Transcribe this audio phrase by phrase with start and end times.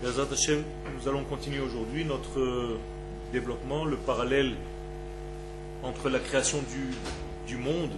[0.00, 2.76] Nous allons continuer aujourd'hui notre
[3.32, 4.54] développement, le parallèle
[5.82, 6.94] entre la création du,
[7.48, 7.90] du monde,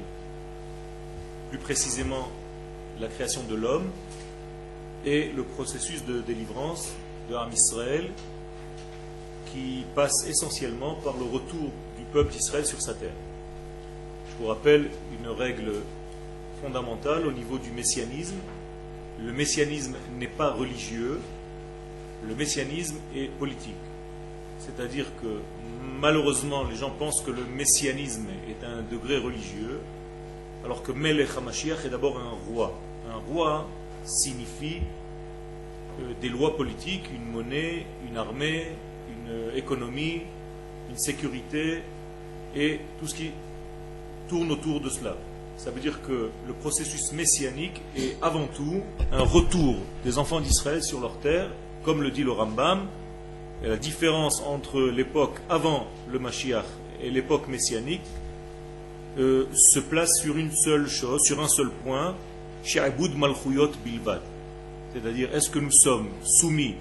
[1.51, 2.29] plus précisément
[3.01, 3.91] la création de l'homme,
[5.05, 6.95] et le processus de délivrance
[7.29, 8.09] de Ham Israël
[9.53, 13.12] qui passe essentiellement par le retour du peuple d'Israël sur sa terre.
[14.30, 14.91] Je vous rappelle
[15.21, 15.73] une règle
[16.62, 18.37] fondamentale au niveau du messianisme.
[19.23, 21.21] Le messianisme n'est pas religieux,
[22.27, 23.74] le messianisme est politique.
[24.59, 25.41] C'est-à-dire que
[26.01, 29.80] malheureusement, les gens pensent que le messianisme est un degré religieux,
[30.65, 32.79] alors que Melech HaMashiach est d'abord un roi.
[33.10, 33.66] Un roi
[34.05, 34.83] signifie
[36.01, 38.66] euh, des lois politiques, une monnaie, une armée,
[39.09, 40.23] une économie,
[40.91, 41.82] une sécurité
[42.55, 43.30] et tout ce qui
[44.29, 45.16] tourne autour de cela.
[45.57, 48.80] Ça veut dire que le processus messianique est avant tout
[49.12, 51.51] un retour des enfants d'Israël sur leur terre,
[51.84, 52.87] comme le dit le Rambam.
[53.62, 56.65] Et la différence entre l'époque avant le Mashiach
[57.02, 58.01] et l'époque messianique
[59.18, 62.15] euh, se place sur une seule chose, sur un seul point,
[62.65, 64.22] Shi'abud Malchuyot Bilvad.
[64.93, 66.75] C'est-à-dire, est-ce que nous sommes soumis,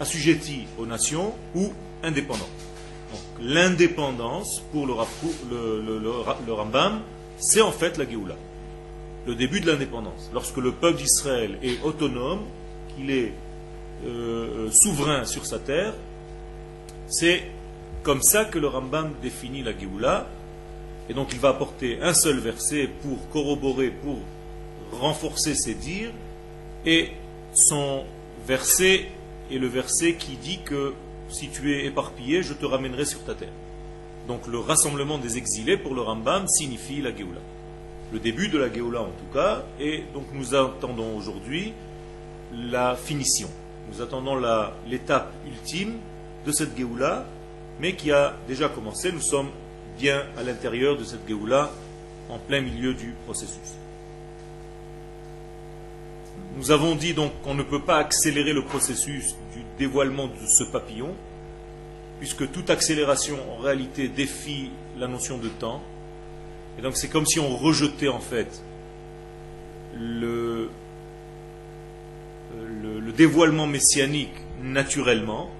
[0.00, 2.48] assujettis aux nations ou indépendants?
[3.40, 4.94] L'indépendance pour le,
[5.46, 7.00] le, Rambam,
[7.38, 8.36] c'est en fait la Géoula.
[9.26, 10.30] Le début de l'indépendance.
[10.32, 12.40] Lorsque le peuple d'Israël est autonome,
[12.96, 13.32] qu'il est
[14.04, 15.94] euh, euh, souverain sur sa terre,
[17.08, 17.42] c'est
[18.02, 20.28] comme ça que le Rambam définit la Géoula.
[21.08, 24.18] Et donc il va apporter un seul verset pour corroborer, pour
[24.92, 26.12] renforcer ses dires.
[26.84, 27.10] Et
[27.52, 28.04] son
[28.46, 29.06] verset
[29.50, 30.94] est le verset qui dit que
[31.28, 33.52] si tu es éparpillé, je te ramènerai sur ta terre.
[34.26, 37.40] Donc le rassemblement des exilés pour le Rambam signifie la Géoula.
[38.12, 41.72] Le début de la Géoula en tout cas, et donc nous attendons aujourd'hui
[42.52, 43.48] la finition.
[43.90, 44.38] Nous attendons
[44.86, 45.94] l'étape ultime
[46.46, 47.24] de cette Géoula,
[47.80, 49.12] mais qui a déjà commencé.
[49.12, 49.50] Nous sommes
[49.98, 51.70] bien à l'intérieur de cette Géoula,
[52.28, 53.78] en plein milieu du processus.
[56.56, 60.64] Nous avons dit donc qu'on ne peut pas accélérer le processus du dévoilement de ce
[60.64, 61.14] papillon,
[62.18, 65.82] puisque toute accélération en réalité défie la notion de temps.
[66.78, 68.62] Et donc c'est comme si on rejetait en fait
[69.94, 70.70] le,
[72.56, 75.50] le, dévoilement messianique naturellement.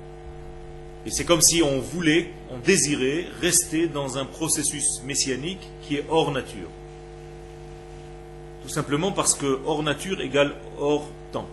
[1.06, 6.04] Et c'est comme si on voulait, on désirait rester dans un processus messianique qui est
[6.08, 6.68] hors nature.
[8.62, 11.48] Tout simplement parce que hors nature égale hors temps.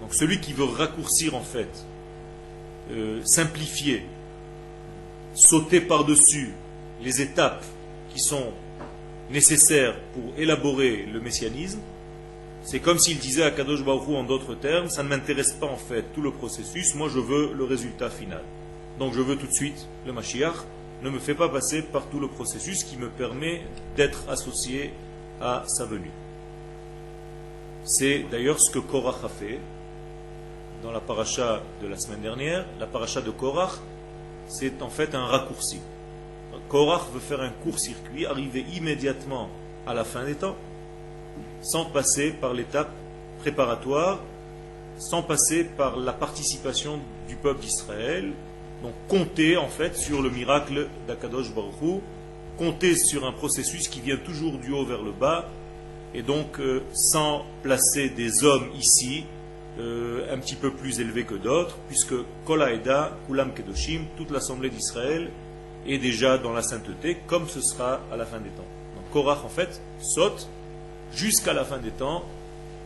[0.00, 1.84] Donc celui qui veut raccourcir en fait,
[2.92, 4.04] euh, simplifier,
[5.34, 6.52] sauter par-dessus
[7.02, 7.64] les étapes
[8.14, 8.52] qui sont
[9.30, 11.80] nécessaires pour élaborer le messianisme,
[12.70, 15.78] c'est comme s'il disait à Kadosh Baruch en d'autres termes, ça ne m'intéresse pas en
[15.78, 18.42] fait tout le processus, moi je veux le résultat final.
[18.98, 20.66] Donc je veux tout de suite le Mashiach,
[21.02, 23.62] ne me fais pas passer par tout le processus qui me permet
[23.96, 24.92] d'être associé
[25.40, 26.10] à sa venue.
[27.84, 29.60] C'est d'ailleurs ce que Korach a fait
[30.82, 32.66] dans la paracha de la semaine dernière.
[32.78, 33.78] La paracha de Korach,
[34.46, 35.80] c'est en fait un raccourci.
[36.68, 39.48] Korach veut faire un court circuit, arriver immédiatement
[39.86, 40.56] à la fin des temps,
[41.62, 42.90] sans passer par l'étape
[43.40, 44.20] préparatoire,
[44.98, 48.32] sans passer par la participation du peuple d'Israël.
[48.82, 52.00] Donc compter en fait sur le miracle d'Akadosh Baruch
[52.58, 55.48] compter sur un processus qui vient toujours du haut vers le bas,
[56.12, 59.24] et donc euh, sans placer des hommes ici
[59.78, 62.14] euh, un petit peu plus élevés que d'autres, puisque
[62.44, 62.64] Kol
[63.26, 65.30] Kulam Kedoshim, toute l'assemblée d'Israël
[65.86, 68.66] est déjà dans la sainteté, comme ce sera à la fin des temps.
[68.96, 70.48] Donc Korach en fait saute
[71.14, 72.24] jusqu'à la fin des temps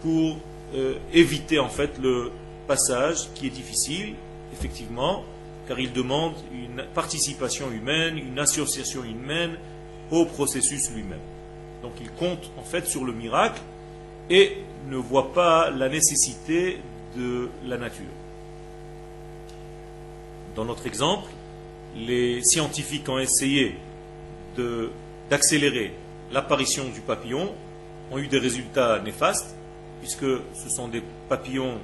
[0.03, 0.39] pour
[0.75, 2.31] euh, éviter en fait le
[2.67, 4.15] passage qui est difficile,
[4.53, 5.25] effectivement,
[5.69, 9.57] car il demande une participation humaine, une association humaine
[10.11, 11.21] au processus lui-même.
[11.83, 13.61] Donc il compte en fait sur le miracle
[14.31, 14.59] et
[14.89, 16.79] ne voit pas la nécessité
[17.17, 18.05] de la nature.
[20.55, 21.31] Dans notre exemple,
[21.97, 23.77] les scientifiques ont essayé
[25.31, 25.93] d'accélérer
[26.31, 27.53] l'apparition du papillon,
[28.13, 29.57] ont eu des résultats néfastes,
[30.01, 31.79] puisque ce sont des papillons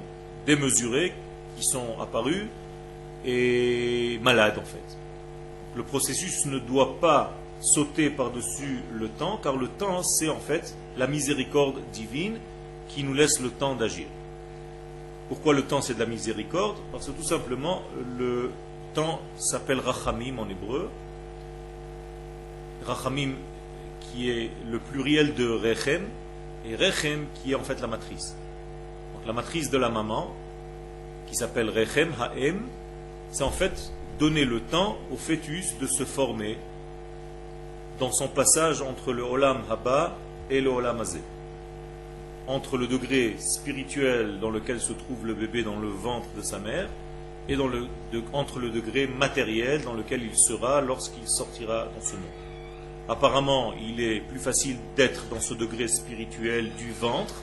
[0.45, 1.13] démesurés
[1.57, 2.47] qui sont apparus
[3.25, 4.97] et malades en fait.
[5.75, 10.75] Le processus ne doit pas sauter par-dessus le temps, car le temps, c'est en fait
[10.97, 12.37] la miséricorde divine
[12.87, 14.07] qui nous laisse le temps d'agir.
[15.27, 16.77] Pourquoi le temps, c'est de la miséricorde?
[16.91, 17.83] Parce que tout simplement,
[18.17, 18.51] le
[18.93, 20.89] temps s'appelle Rachamim en hébreu.
[22.85, 23.33] Rachamim
[23.99, 26.07] qui est le pluriel de Rechem,
[26.69, 28.35] et Rechem qui est en fait la matrice.
[29.13, 30.33] Donc la matrice de la maman,
[31.27, 32.61] qui s'appelle Rechem Ha'em,
[33.31, 36.57] c'est en fait donner le temps au fœtus de se former
[37.99, 40.15] dans son passage entre le Olam Haba
[40.49, 41.21] et le Olam Azé.
[42.47, 46.59] Entre le degré spirituel dans lequel se trouve le bébé dans le ventre de sa
[46.59, 46.89] mère
[47.47, 47.57] et
[48.33, 52.48] entre le degré matériel dans lequel il sera lorsqu'il sortira dans ce monde.
[53.09, 57.33] Apparemment, il est plus facile d'être dans ce degré spirituel du ventre,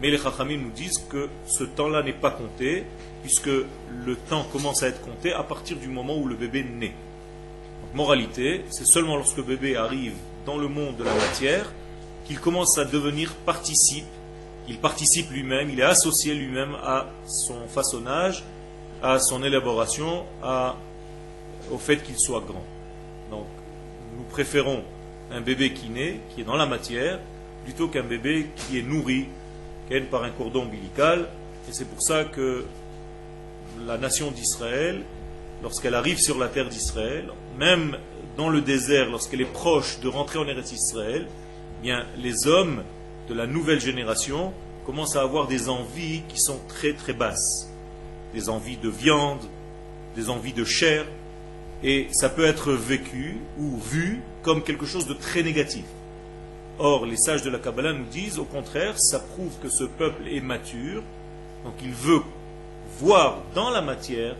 [0.00, 2.84] mais les Chachamim nous disent que ce temps-là n'est pas compté,
[3.22, 6.94] puisque le temps commence à être compté à partir du moment où le bébé naît.
[7.92, 10.14] moralité, c'est seulement lorsque le bébé arrive
[10.46, 11.72] dans le monde de la matière
[12.24, 14.06] qu'il commence à devenir participe.
[14.68, 18.44] Il participe lui-même, il est associé lui-même à son façonnage
[19.04, 20.24] à son élaboration,
[21.70, 22.64] au fait qu'il soit grand.
[24.34, 24.82] Préférons
[25.30, 27.20] un bébé qui naît, qui est dans la matière,
[27.62, 29.28] plutôt qu'un bébé qui est nourri,
[30.10, 31.28] par un cordon ombilical.
[31.68, 32.64] Et c'est pour ça que
[33.86, 35.04] la nation d'Israël,
[35.62, 37.28] lorsqu'elle arrive sur la terre d'Israël,
[37.60, 37.96] même
[38.36, 42.82] dans le désert, lorsqu'elle est proche de rentrer en Eretz Israël, eh bien, les hommes
[43.28, 44.52] de la nouvelle génération
[44.84, 47.70] commencent à avoir des envies qui sont très très basses
[48.32, 49.44] des envies de viande,
[50.16, 51.06] des envies de chair,
[51.84, 55.84] et ça peut être vécu ou vu comme quelque chose de très négatif.
[56.78, 60.26] Or, les sages de la Kabbalah nous disent, au contraire, ça prouve que ce peuple
[60.28, 61.02] est mature,
[61.64, 62.22] donc il veut
[62.98, 64.34] voir dans la matière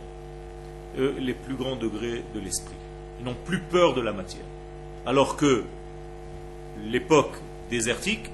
[0.96, 2.74] les plus grands degrés de l'esprit.
[3.20, 4.44] Ils n'ont plus peur de la matière.
[5.06, 5.64] Alors que
[6.82, 7.34] l'époque
[7.70, 8.30] désertique,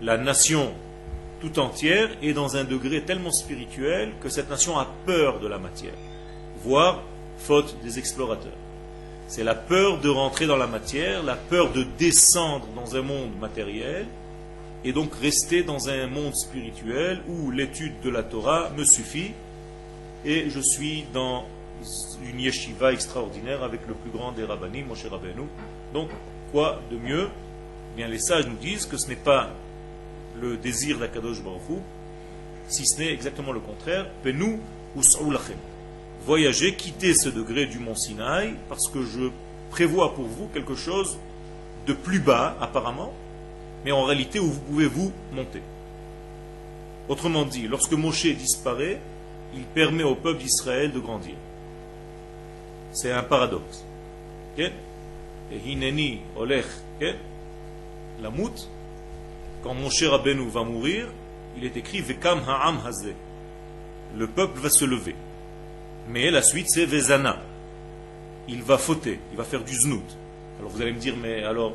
[0.00, 0.72] la nation
[1.40, 5.58] tout entière est dans un degré tellement spirituel que cette nation a peur de la
[5.58, 5.94] matière,
[6.64, 7.02] voire
[7.38, 8.52] faute des explorateurs.
[9.28, 13.38] C'est la peur de rentrer dans la matière, la peur de descendre dans un monde
[13.40, 14.06] matériel
[14.84, 19.32] et donc rester dans un monde spirituel où l'étude de la Torah me suffit
[20.24, 21.44] et je suis dans
[22.24, 25.46] une yeshiva extraordinaire avec le plus grand des rabbinim, Moshe Rabbeinu.
[25.94, 26.08] Donc,
[26.50, 27.28] quoi de mieux?
[27.96, 29.50] Bien, les sages nous disent que ce n'est pas
[30.40, 31.82] le désir d'Akadosh Baruch
[32.68, 34.60] si ce n'est exactement le contraire, Penou
[34.94, 35.02] ou
[36.24, 39.30] Voyagez, quittez ce degré du mont Sinaï, parce que je
[39.70, 41.18] prévois pour vous quelque chose
[41.86, 43.12] de plus bas, apparemment,
[43.84, 45.62] mais en réalité où vous pouvez vous monter.
[47.08, 49.00] Autrement dit, lorsque Moshe disparaît,
[49.54, 51.34] il permet au peuple d'Israël de grandir.
[52.92, 53.84] C'est un paradoxe.
[55.64, 56.20] Hineni
[58.20, 58.30] la
[59.62, 61.08] quand Moshe Rabbeinu va mourir,
[61.56, 62.78] il est écrit Vekam Ha'am.
[64.16, 65.14] Le peuple va se lever.
[66.08, 67.38] Mais la suite, c'est Vezana.
[68.48, 70.16] Il va fauter, il va faire du znout.
[70.58, 71.74] Alors vous allez me dire, mais alors,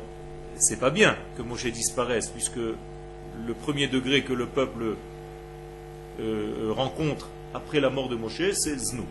[0.56, 4.96] c'est pas bien que Moshe disparaisse, puisque le premier degré que le peuple
[6.20, 9.06] euh, rencontre après la mort de Moshe, c'est znout.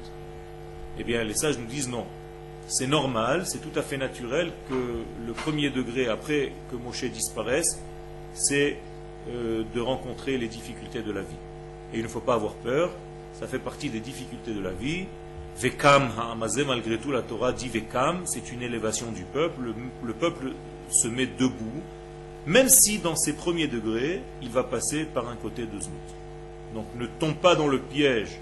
[0.99, 2.05] Eh bien, les sages nous disent non.
[2.67, 7.79] C'est normal, c'est tout à fait naturel que le premier degré après que Moshe disparaisse,
[8.33, 8.77] c'est
[9.29, 11.35] euh, de rencontrer les difficultés de la vie.
[11.93, 12.91] Et il ne faut pas avoir peur,
[13.39, 15.05] ça fait partie des difficultés de la vie.
[15.57, 19.73] Vekam ha'amazé, malgré tout, la Torah dit Vekam, c'est une élévation du peuple.
[20.03, 20.53] Le, peuple
[20.89, 21.81] se met debout,
[22.45, 25.93] même si dans ses premiers degrés, il va passer par un côté de Zmout.
[26.73, 28.39] Donc ne tombe pas dans le piège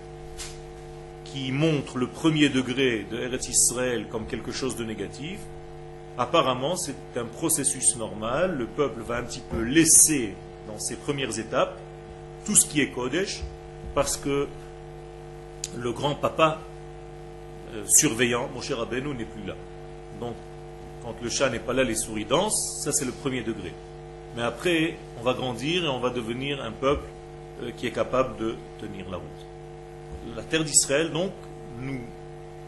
[1.25, 5.39] qui montre le premier degré de Eretz Israël comme quelque chose de négatif,
[6.17, 8.55] Apparemment, c'est un processus normal.
[8.57, 10.35] Le peuple va un petit peu laisser
[10.67, 11.79] dans ses premières étapes
[12.45, 13.41] tout ce qui est Kodesh,
[13.95, 14.47] parce que
[15.77, 16.59] le grand papa
[17.73, 19.55] euh, surveillant, mon cher Abeno, n'est plus là.
[20.19, 20.35] Donc,
[21.03, 23.73] quand le chat n'est pas là, les souris dansent, ça c'est le premier degré.
[24.35, 27.07] Mais après, on va grandir et on va devenir un peuple
[27.61, 30.35] euh, qui est capable de tenir la route.
[30.35, 31.31] La terre d'Israël, donc,
[31.79, 32.01] nous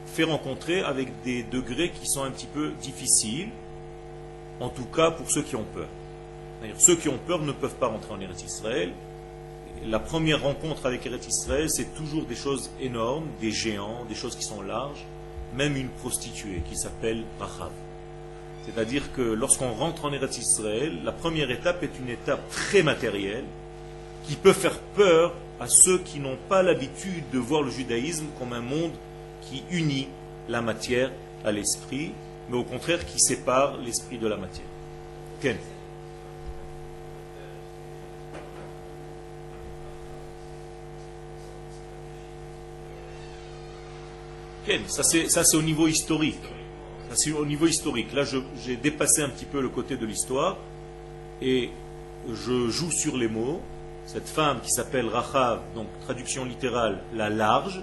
[0.08, 3.50] fait rencontrer avec des degrés qui sont un petit peu difficiles,
[4.60, 5.88] en tout cas pour ceux qui ont peur.
[6.62, 8.92] D'ailleurs, ceux qui ont peur ne peuvent pas rentrer en Eretz Israël.
[9.86, 14.38] La première rencontre avec Eretz Israël, c'est toujours des choses énormes, des géants, des choses
[14.38, 15.06] qui sont larges,
[15.58, 17.72] même une prostituée qui s'appelle Rachav.
[18.66, 23.44] C'est-à-dire que lorsqu'on rentre en Eretz Israël, la première étape est une étape très matérielle
[24.26, 28.54] qui peut faire peur à ceux qui n'ont pas l'habitude de voir le judaïsme comme
[28.54, 28.94] un monde
[29.42, 30.08] qui unit
[30.48, 31.12] la matière
[31.44, 32.14] à l'esprit,
[32.50, 34.68] mais au contraire qui sépare l'esprit de la matière.
[35.42, 35.58] Ken
[44.88, 46.40] ça c'est au niveau historique.
[47.14, 48.12] C'est au niveau historique.
[48.14, 48.24] Là,
[48.66, 50.58] j'ai dépassé un petit peu le côté de l'histoire
[51.42, 51.70] et
[52.28, 53.62] je joue sur les mots
[54.06, 57.82] cette femme qui s'appelle Rachav, donc traduction littérale, la large,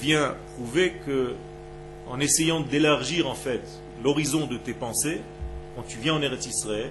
[0.00, 1.34] vient prouver que
[2.08, 3.62] en essayant d'élargir en fait
[4.02, 5.20] l'horizon de tes pensées,
[5.74, 6.90] quand tu viens en Eretz Israël,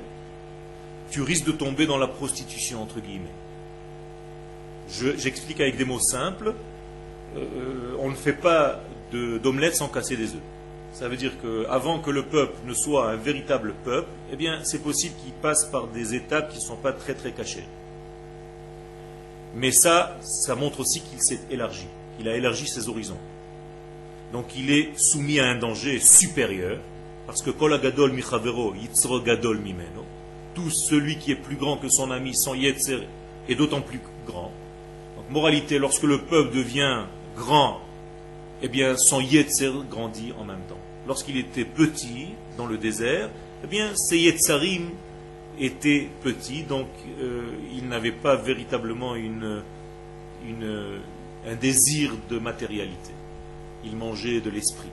[1.10, 3.26] tu risques de tomber dans la prostitution entre guillemets.
[5.18, 6.54] J'explique avec des mots simples.
[7.36, 10.42] Euh, on ne fait pas d'omelette sans casser des œufs.
[10.94, 14.82] Ça veut dire qu'avant que le peuple ne soit un véritable peuple, eh bien, c'est
[14.82, 17.66] possible qu'il passe par des étapes qui ne sont pas très très cachées.
[19.56, 21.88] Mais ça, ça montre aussi qu'il s'est élargi.
[22.20, 23.18] Il a élargi ses horizons.
[24.32, 26.80] Donc il est soumis à un danger supérieur,
[27.26, 30.06] parce que Kol Gadol Michavero, Yitzro Gadol Mimeno,
[30.54, 33.08] tout celui qui est plus grand que son ami, son Yetzer,
[33.48, 34.52] est d'autant plus grand.
[35.16, 37.04] Donc moralité, lorsque le peuple devient
[37.36, 37.82] grand,
[38.62, 43.30] eh bien son Yetzer grandit en même temps lorsqu'il était petit dans le désert,
[43.64, 44.90] eh bien, ses Yetzarim
[45.60, 46.88] étaient petits, donc
[47.20, 47.44] euh,
[47.76, 49.62] il n'avait pas véritablement une,
[51.48, 53.12] un désir de matérialité.
[53.84, 54.90] Il mangeait de l'esprit.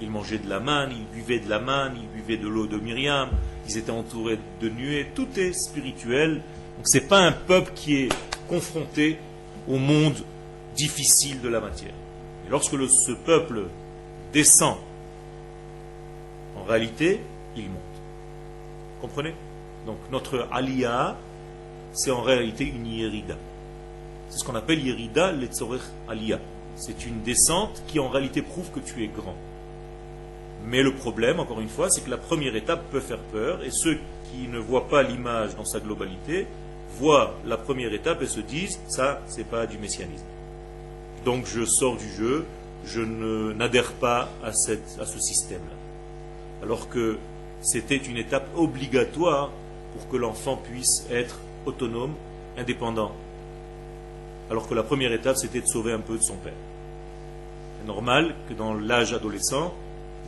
[0.00, 2.76] Il mangeait de la manne, il buvait de la manne, il buvait de l'eau de
[2.76, 3.30] Myriam,
[3.66, 6.42] ils étaient entourés de nuées, tout est spirituel.
[6.76, 8.08] Donc ce n'est pas un peuple qui est
[8.46, 9.18] confronté
[9.68, 10.16] au monde
[10.76, 11.94] difficile de la matière.
[12.46, 13.64] Et lorsque ce peuple
[14.32, 14.76] descend
[16.56, 17.20] en réalité,
[17.56, 17.80] il monte.
[19.00, 19.34] Comprenez?
[19.86, 21.16] Donc notre aliyah,
[21.92, 23.36] c'est en réalité une yerida.
[24.28, 26.40] C'est ce qu'on appelle yerida letzorech aliyah.
[26.76, 29.36] C'est une descente qui en réalité prouve que tu es grand.
[30.66, 33.70] Mais le problème, encore une fois, c'est que la première étape peut faire peur et
[33.70, 33.98] ceux
[34.30, 36.46] qui ne voient pas l'image dans sa globalité
[36.98, 40.24] voient la première étape et se disent ça, c'est pas du messianisme.
[41.26, 42.46] Donc je sors du jeu,
[42.84, 45.74] je n'adhère pas à, ce système-là
[46.62, 47.18] alors que
[47.60, 49.50] c'était une étape obligatoire
[49.92, 52.14] pour que l'enfant puisse être autonome,
[52.56, 53.10] indépendant.
[54.50, 56.52] Alors que la première étape, c'était de sauver un peu de son père.
[57.80, 59.74] C'est normal que dans l'âge adolescent,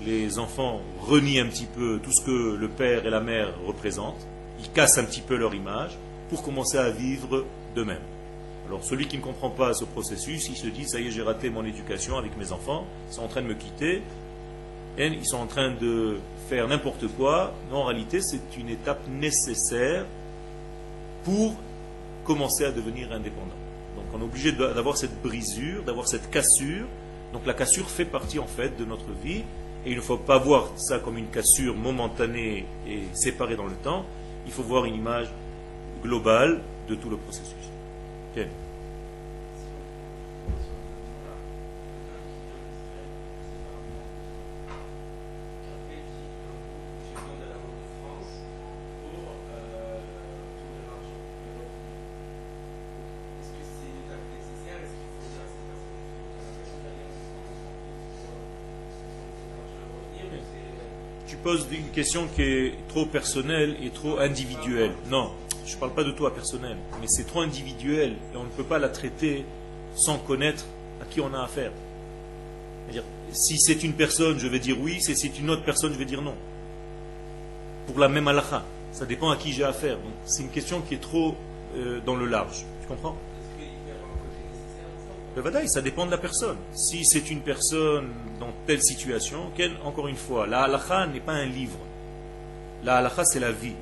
[0.05, 4.27] les enfants renient un petit peu tout ce que le père et la mère représentent,
[4.59, 5.97] ils cassent un petit peu leur image
[6.29, 7.45] pour commencer à vivre
[7.77, 8.18] d'eux-mêmes.
[8.69, 11.23] Alors celui qui ne comprend pas ce processus, il se dit, ça y est, j'ai
[11.23, 14.03] raté mon éducation avec mes enfants, ils sont en train de me quitter,
[14.99, 17.55] ils sont en train de faire n'importe quoi.
[17.71, 20.05] Non, en réalité, c'est une étape nécessaire
[21.25, 21.55] pour
[22.25, 23.57] commencer à devenir indépendant.
[23.97, 26.87] Donc on est obligé d'avoir cette brisure, d'avoir cette cassure.
[27.33, 29.43] Donc la cassure fait partie en fait de notre vie.
[29.87, 33.77] Et il ne faut pas voir ça comme une cassure momentanée et séparée dans le
[33.77, 34.05] temps.
[34.47, 35.29] Il faut voir une image
[36.03, 37.58] globale de tout le processus.
[61.49, 64.93] Pose une question qui est trop personnelle et trop individuelle.
[65.11, 65.31] Non,
[65.69, 68.65] je ne parle pas de toi personnel, mais c'est trop individuel et on ne peut
[68.65, 69.45] pas la traiter
[69.95, 70.65] sans connaître
[71.03, 71.73] à qui on a affaire.
[72.91, 75.99] -dire, si c'est une personne, je vais dire oui, si c'est une autre personne, je
[75.99, 76.35] vais dire non.
[77.87, 79.99] Pour la même halakha, ça dépend à qui j'ai affaire.
[80.25, 81.35] C'est une question qui est trop
[81.77, 82.65] euh, dans le large.
[82.81, 83.17] Tu comprends?
[85.67, 86.57] Ça dépend de la personne.
[86.73, 88.09] Si c'est une personne
[88.41, 89.53] dans telle situation,
[89.85, 91.79] encore une fois, la halakha n'est pas un livre.
[92.83, 93.77] La halakha, c'est la vie.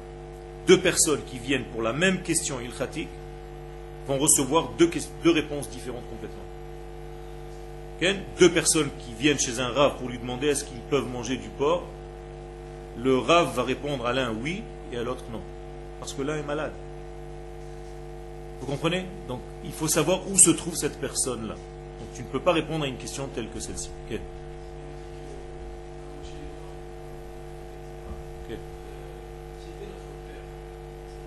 [0.67, 3.09] Deux personnes qui viennent pour la même question ilkhatique
[4.07, 4.91] vont recevoir deux,
[5.23, 6.43] deux réponses différentes complètement.
[8.39, 11.49] Deux personnes qui viennent chez un rave pour lui demander est-ce qu'ils peuvent manger du
[11.49, 11.85] porc,
[12.99, 15.41] le rave va répondre à l'un oui et à l'autre non.
[16.01, 16.73] Parce que l'un est malade.
[18.61, 19.07] Vous comprenez?
[19.29, 21.55] Donc il faut savoir où se trouve cette personne-là.
[21.55, 23.91] Donc tu ne peux pas répondre à une question telle que celle-ci.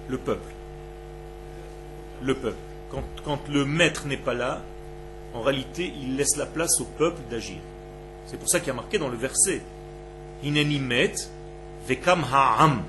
[0.10, 0.52] Le peuple.
[2.24, 2.58] Le peuple.
[3.24, 4.62] Quand, le maître n'est pas là,
[5.34, 7.58] en réalité, il laisse la place au peuple d'agir.
[8.26, 9.62] C'est pour ça qu'il y a marqué dans le verset
[10.44, 11.14] Inenimet
[11.88, 12.84] vekam ha'am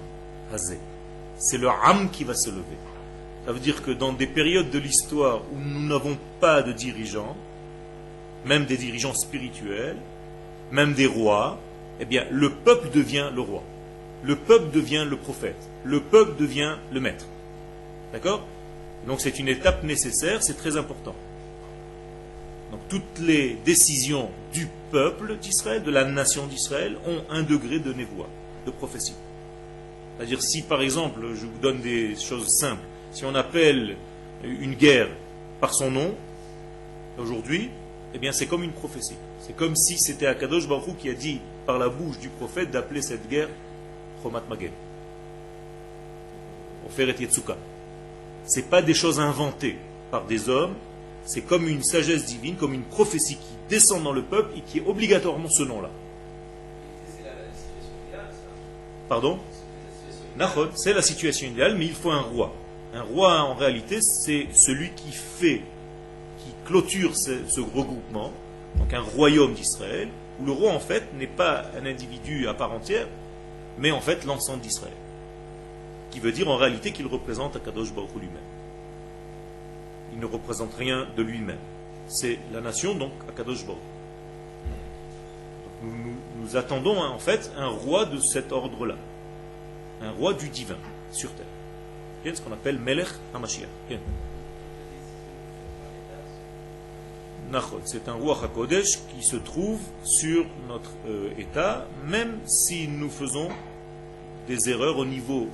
[1.37, 2.79] C'est le ham qui va se lever.
[3.45, 7.37] Ça veut dire que dans des périodes de l'histoire où nous n'avons pas de dirigeants,
[8.45, 9.97] même des dirigeants spirituels,
[10.73, 11.59] même des rois,
[12.01, 13.63] eh bien, le peuple devient le roi.
[14.23, 15.70] Le peuple devient le prophète.
[15.85, 17.27] Le peuple devient le maître.
[18.13, 18.47] D'accord?
[19.07, 21.15] Donc c'est une étape nécessaire, c'est très important.
[22.71, 27.93] Donc toutes les décisions du peuple d'Israël, de la nation d'Israël, ont un degré de
[27.93, 28.29] névoie,
[28.67, 29.15] de prophétie.
[30.17, 32.83] C'est-à-dire si par exemple, je vous donne des choses simples,
[33.13, 33.97] si on appelle
[34.45, 35.09] une guerre
[35.61, 36.15] par son nom,
[37.19, 37.71] aujourd'hui,
[38.15, 39.17] eh bien c'est comme une prophétie.
[39.41, 43.03] C'est comme si c'était Akadosh Baruch qui a dit par la bouche du prophète d'appeler
[43.03, 43.49] cette guerre
[44.23, 44.73] Chomat Magen.
[46.87, 47.57] Oferet Yetsuka.
[48.47, 49.77] Ce pas des choses inventées
[50.11, 50.75] par des hommes,
[51.25, 54.79] c'est comme une sagesse divine, comme une prophétie qui descend dans le peuple et qui
[54.79, 55.91] est obligatoirement ce nom-là.
[59.09, 59.39] Pardon?
[60.75, 62.53] C'est la situation idéale, mais il faut un roi.
[62.95, 65.63] Un roi, en réalité, c'est celui qui fait,
[66.39, 68.33] qui clôture ce, regroupement,
[68.77, 70.09] donc un royaume d'Israël,
[70.41, 73.07] où le roi, en fait, n'est pas un individu à part entière,
[73.79, 74.95] mais en fait l'ensemble d'Israël.
[76.11, 78.37] Qui veut dire en réalité qu'il représente Akadosh Baruch lui-même.
[80.13, 81.59] Il ne représente rien de lui-même.
[82.09, 83.79] C'est la nation, donc Akadosh Baruch.
[85.83, 88.97] Nous, attendons en fait un roi de cet ordre-là.
[90.03, 90.77] Un roi du divin
[91.13, 91.47] sur terre
[92.25, 93.69] ce qu'on appelle Melech HaMashiach.
[97.85, 103.49] C'est un roi HaKodesh qui se trouve sur notre euh, état, même si nous faisons
[104.47, 105.49] des erreurs au niveau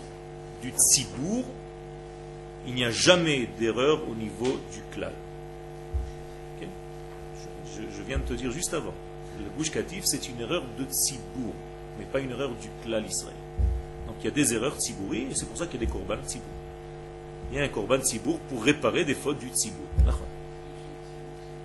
[0.63, 1.45] du Tzibour,
[2.67, 5.13] il n'y a jamais d'erreur au niveau du klal.
[7.79, 8.95] Je, viens de te dire juste avant,
[9.39, 11.53] le bouche Katif, c'est une erreur de Tzibour,
[11.99, 13.37] mais pas une erreur du klal Israël.
[14.07, 15.93] Donc il y a des erreurs Tzibouri, et c'est pour ça qu'il y a des
[15.93, 16.49] korban Tzibour
[17.51, 19.87] il y a un korban tzibour pour réparer des fautes du tzibour.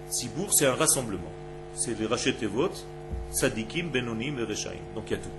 [0.09, 1.31] Tzibour, c'est un rassemblement.
[1.73, 2.71] C'est les rachetevot,
[3.31, 4.75] sadikim, benonim et rechaim.
[4.93, 5.29] Donc il y a tout.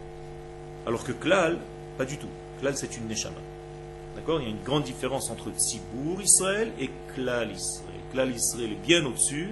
[0.86, 1.58] Alors que klal,
[1.98, 2.28] pas du tout.
[2.62, 3.40] Klal, c'est une neshama.
[4.14, 4.40] D'accord?
[4.40, 8.00] Il y a une grande différence entre tzibour Israël et klal Israël.
[8.12, 9.50] Klal Israël est bien au-dessus.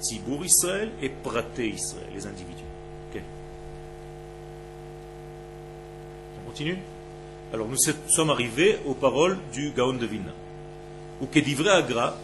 [0.00, 2.62] Tzibour Israël et praté Israël, les individus.
[3.10, 3.20] Ok?
[6.38, 6.78] On continue?
[7.52, 10.32] Alors nous sommes arrivés aux paroles du Gaon de Vilna.
[11.20, 12.16] Ou Kedivre Agra,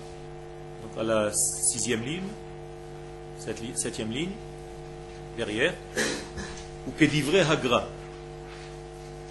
[0.82, 2.28] donc à la sixième ligne,
[3.74, 4.30] septième ligne,
[5.36, 5.74] derrière,
[6.86, 7.88] ou Kedivre Hagra.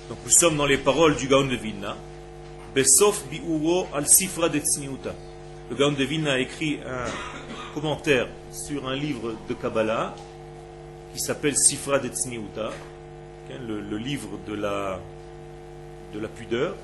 [0.10, 1.98] Donc nous sommes dans les paroles du Gaon de Vilna.
[2.74, 4.62] Besof bi'uro al sifra de
[5.70, 10.16] Le Gaon de Vilna a écrit un commentaire sur un livre de Kabbalah
[11.14, 12.10] qui s'appelle Sifra de
[13.60, 15.00] le livre de la
[16.14, 16.76] de la pudeur.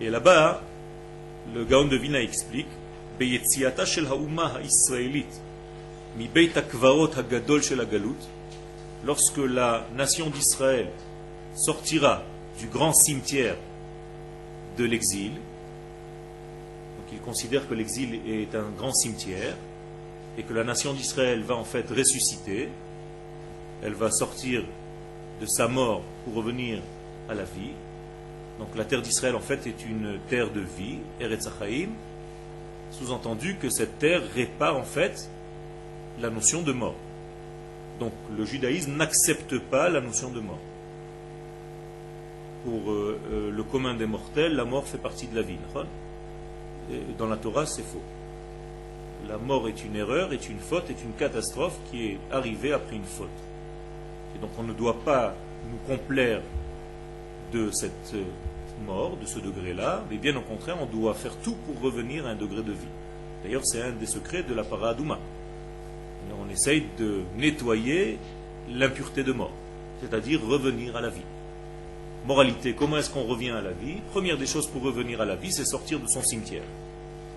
[0.00, 0.62] Et là-bas,
[1.54, 2.68] le Gaon de Vina explique
[9.04, 10.88] lorsque la nation d'Israël
[11.56, 12.22] sortira
[12.58, 13.56] du grand cimetière
[14.76, 19.56] de l'exil, donc il considère que l'exil est un grand cimetière
[20.38, 22.68] et que la nation d'Israël va en fait ressusciter,
[23.82, 24.64] elle va sortir
[25.40, 26.80] de sa mort pour revenir
[27.28, 27.72] à la vie.
[28.58, 31.48] Donc la terre d'Israël en fait est une terre de vie, Eretz
[32.92, 35.28] sous-entendu que cette terre répare en fait
[36.20, 36.94] la notion de mort.
[37.98, 40.60] Donc le judaïsme n'accepte pas la notion de mort.
[42.66, 45.56] Pour euh, euh, le commun des mortels, la mort fait partie de la vie.
[47.16, 48.02] Dans la Torah, c'est faux.
[49.28, 52.96] La mort est une erreur, est une faute, est une catastrophe qui est arrivée après
[52.96, 53.28] une faute.
[54.34, 55.34] Et donc on ne doit pas
[55.70, 56.42] nous complaire
[57.52, 58.24] de cette euh,
[58.84, 62.30] mort, de ce degré-là, mais bien au contraire, on doit faire tout pour revenir à
[62.30, 62.92] un degré de vie.
[63.44, 65.20] D'ailleurs, c'est un des secrets de la paradouma.
[66.44, 68.18] On essaye de nettoyer
[68.68, 69.52] l'impureté de mort,
[70.00, 71.22] c'est-à-dire revenir à la vie.
[72.26, 73.98] Moralité, comment est-ce qu'on revient à la vie?
[74.10, 76.64] Première des choses pour revenir à la vie, c'est sortir de son cimetière.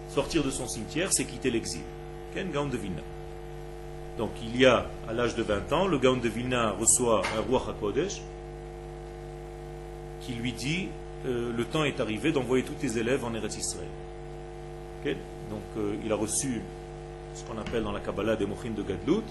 [0.09, 1.83] Sortir de son cimetière, c'est quitter l'exil.
[2.33, 2.69] Ken Gaon.
[4.17, 6.29] Donc il y a, à l'âge de 20 ans, le Gaon de
[6.79, 8.21] reçoit un roi HaKodesh,
[10.21, 10.87] qui lui dit
[11.27, 13.87] euh, le temps est arrivé d'envoyer tous tes élèves en Eretz Israël.
[15.05, 16.61] Donc euh, il a reçu
[17.35, 19.23] ce qu'on appelle dans la Kabbalah des Mochin de Gadlut.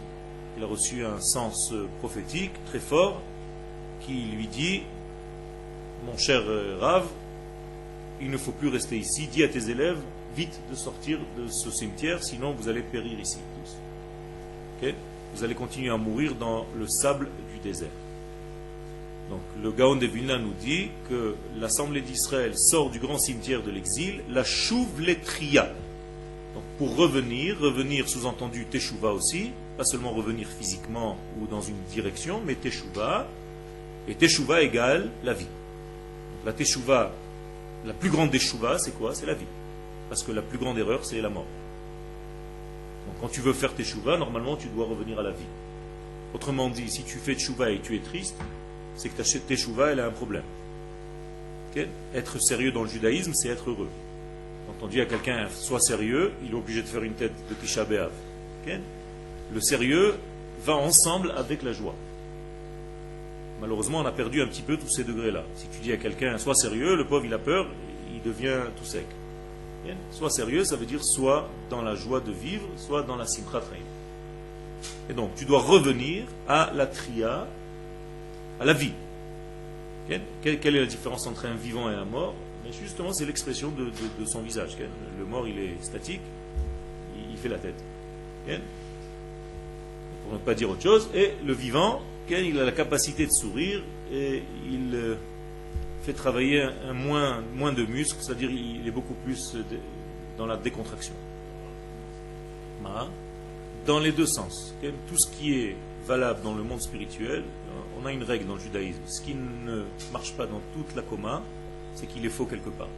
[0.57, 3.21] Il a reçu un sens euh, prophétique très fort
[4.01, 4.83] qui lui dit
[6.07, 6.43] Mon cher
[6.81, 7.07] Rav,
[8.21, 9.27] il ne faut plus rester ici.
[9.27, 9.99] Dis à tes élèves
[10.37, 14.93] vite de sortir de ce cimetière, sinon vous allez périr ici tous.
[15.35, 17.91] Vous allez continuer à mourir dans le sable du désert.
[19.31, 23.71] Donc le Gaon de Vilna nous dit que l'Assemblée d'Israël sort du grand cimetière de
[23.71, 24.89] l'exil, la chouve
[25.25, 25.65] tria.
[26.55, 32.41] Donc pour revenir, revenir sous-entendu teshuva aussi, pas seulement revenir physiquement ou dans une direction,
[32.45, 33.27] mais teshuva.
[34.09, 35.47] Et teshuva égale la vie.
[36.49, 37.13] La teshuva,
[37.85, 39.15] la plus grande des c'est quoi?
[39.15, 39.45] C'est la vie.
[40.09, 41.45] Parce que la plus grande erreur, c'est la mort.
[43.07, 45.51] Donc quand tu veux faire teshuva, normalement tu dois revenir à la vie.
[46.33, 48.35] Autrement dit, si tu fais teshuva et tu es triste,
[48.97, 50.43] c'est que ta teshuva, elle a un problème.
[52.15, 53.91] Être sérieux dans le judaïsme, c'est être heureux.
[54.67, 57.55] Quand on dit à quelqu'un sois sérieux, il est obligé de faire une tête de
[57.57, 58.11] Tisha B'Av.
[59.53, 60.15] Le sérieux
[60.65, 61.95] va ensemble avec la joie.
[63.61, 65.42] Malheureusement, on a perdu un petit peu tous ces degrés-là.
[65.57, 67.66] Si tu dis à quelqu'un sois sérieux, le pauvre il a peur,
[68.14, 69.07] il devient tout sec.
[70.11, 73.62] Sois sérieux, ça veut dire soit dans la joie de vivre, soit dans la simchat
[75.09, 77.47] Et donc, tu dois revenir à la tria,
[78.61, 78.92] à la vie.
[80.09, 82.35] Quelle, est la différence entre un vivant et un mort?
[82.64, 84.77] Mais Justement, c'est l'expression de, son visage.
[85.18, 86.21] Le mort, il est statique,
[87.31, 87.83] il, fait la tête.
[90.25, 91.09] Pour ne pas dire autre chose.
[91.14, 95.14] Et le vivant, il a la capacité de sourire et il euh,
[96.03, 99.57] fait travailler un moins, de muscles, c'est-à-dire il est beaucoup plus
[100.37, 101.14] dans la décontraction.
[103.87, 104.75] Dans les deux sens.
[104.83, 107.43] Tout ce qui est valable dans le monde spirituel,
[108.01, 109.01] on a une règle dans le judaïsme.
[109.07, 111.43] Ce qui ne marche pas dans toute la coma,
[111.95, 112.88] c'est qu'il est faux quelque part.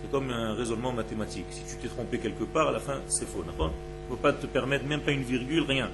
[0.00, 1.46] C'est comme un raisonnement mathématique.
[1.50, 3.42] Si tu t'es trompé quelque part, à la fin, c'est faux.
[3.44, 3.68] Il ne
[4.08, 5.90] faut pas te permettre même pas une virgule, rien.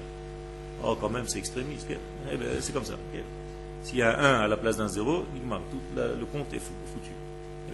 [0.83, 1.87] Oh, quand même, c'est extrémiste.
[2.31, 2.95] Eh ben, c'est comme ça.
[3.83, 7.11] S'il y a un 1 à la place d'un 0, tout le compte est foutu.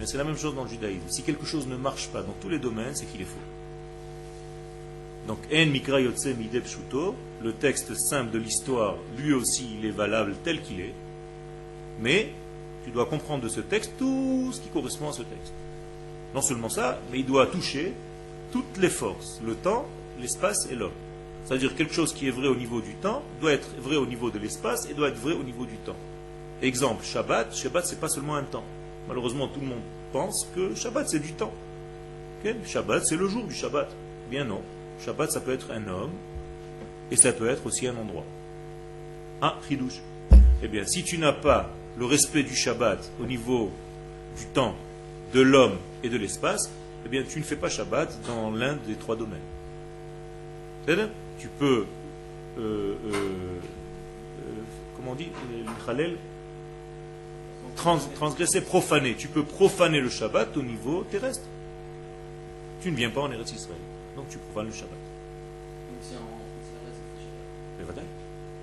[0.00, 1.08] Eh c'est la même chose dans le judaïsme.
[1.08, 3.38] Si quelque chose ne marche pas dans tous les domaines, c'est qu'il est faux.
[5.26, 9.90] Donc, En Mikra Yotse Mideb Shuto, le texte simple de l'histoire, lui aussi, il est
[9.90, 10.94] valable tel qu'il est.
[12.00, 12.32] Mais
[12.84, 15.52] tu dois comprendre de ce texte tout ce qui correspond à ce texte.
[16.34, 17.92] Non seulement ça, mais il doit toucher
[18.52, 19.84] toutes les forces, le temps,
[20.20, 20.92] l'espace et l'homme.
[21.48, 24.30] C'est-à-dire quelque chose qui est vrai au niveau du temps doit être vrai au niveau
[24.30, 25.96] de l'espace et doit être vrai au niveau du temps.
[26.60, 27.56] Exemple, Shabbat.
[27.56, 28.64] Shabbat, c'est pas seulement un temps.
[29.08, 29.80] Malheureusement, tout le monde
[30.12, 31.54] pense que Shabbat, c'est du temps.
[32.66, 33.88] Shabbat, c'est le jour du Shabbat.
[34.30, 34.60] Bien non.
[35.02, 36.10] Shabbat, ça peut être un homme
[37.10, 38.26] et ça peut être aussi un endroit.
[39.40, 40.02] Ah, Hidouche.
[40.62, 43.70] Eh bien, si tu n'as pas le respect du Shabbat au niveau
[44.38, 44.74] du temps,
[45.32, 46.70] de l'homme et de l'espace,
[47.06, 49.38] eh bien, tu ne fais pas Shabbat dans l'un des trois domaines
[51.38, 51.86] tu peux,
[52.58, 53.60] euh, euh, euh,
[54.96, 55.28] comment on dit,
[57.76, 59.14] transgresser, profaner.
[59.14, 61.44] Tu peux profaner le Shabbat au niveau terrestre.
[62.82, 63.78] Tu ne viens pas en Eretz Israël.
[64.16, 64.98] Donc tu profanes le Shabbat.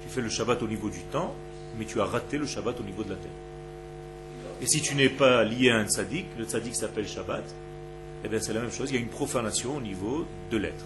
[0.01, 1.33] Tu fais le Shabbat au niveau du temps,
[1.79, 3.31] mais tu as raté le Shabbat au niveau de la terre.
[4.61, 7.43] Et si tu n'es pas lié à un tzaddik, le tzaddik s'appelle Shabbat,
[8.23, 10.85] eh bien c'est la même chose, il y a une profanation au niveau de l'être.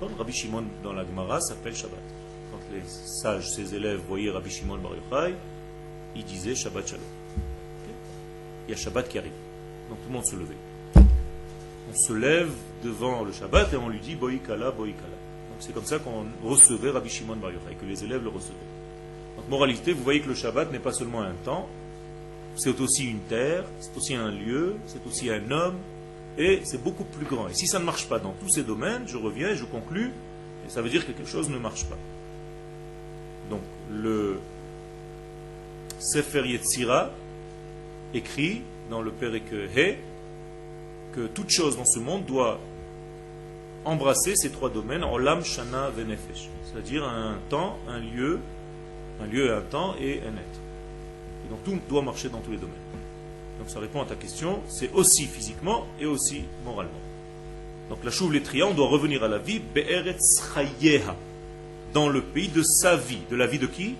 [0.00, 2.00] Rabbi Shimon dans la Gemara s'appelle Shabbat.
[2.50, 5.34] Quand les sages, ses élèves, voyaient Rabbi Shimon Bar Yochai,
[6.16, 7.04] ils disaient Shabbat Shalom.
[8.66, 9.32] Il y a Shabbat qui arrive.
[9.88, 10.56] Donc tout le monde se levait.
[10.96, 12.50] On se lève
[12.82, 15.08] devant le Shabbat et on lui dit Boïkala, Boïkala.
[15.50, 18.54] Donc c'est comme ça qu'on recevait Rabbi Shimon Bar Yochai, que les élèves le recevaient.
[19.36, 21.68] Donc moralité, vous voyez que le Shabbat n'est pas seulement un temps,
[22.56, 25.76] c'est aussi une terre, c'est aussi un lieu, c'est aussi un homme,
[26.38, 27.48] et c'est beaucoup plus grand.
[27.48, 30.12] Et si ça ne marche pas dans tous ces domaines, je reviens et je conclus,
[30.66, 31.98] et ça veut dire que quelque chose ne marche pas.
[33.48, 34.38] Donc, le
[35.98, 37.10] Sefer Yetzira
[38.14, 39.96] écrit dans le Perek He
[41.12, 42.58] que toute chose dans ce monde doit
[43.84, 46.48] embrasser ces trois domaines, Olam, Shana, Venefesh.
[46.64, 48.38] C'est-à-dire un temps, un lieu,
[49.22, 50.60] un lieu, un temps et un être.
[51.46, 52.76] Et donc tout doit marcher dans tous les domaines.
[53.60, 56.90] Donc ça répond à ta question, c'est aussi physiquement et aussi moralement.
[57.90, 60.42] Donc la chouve letria, on doit revenir à la vie, Be'eretz
[61.92, 63.18] dans le pays de sa vie.
[63.30, 63.96] De la vie de qui?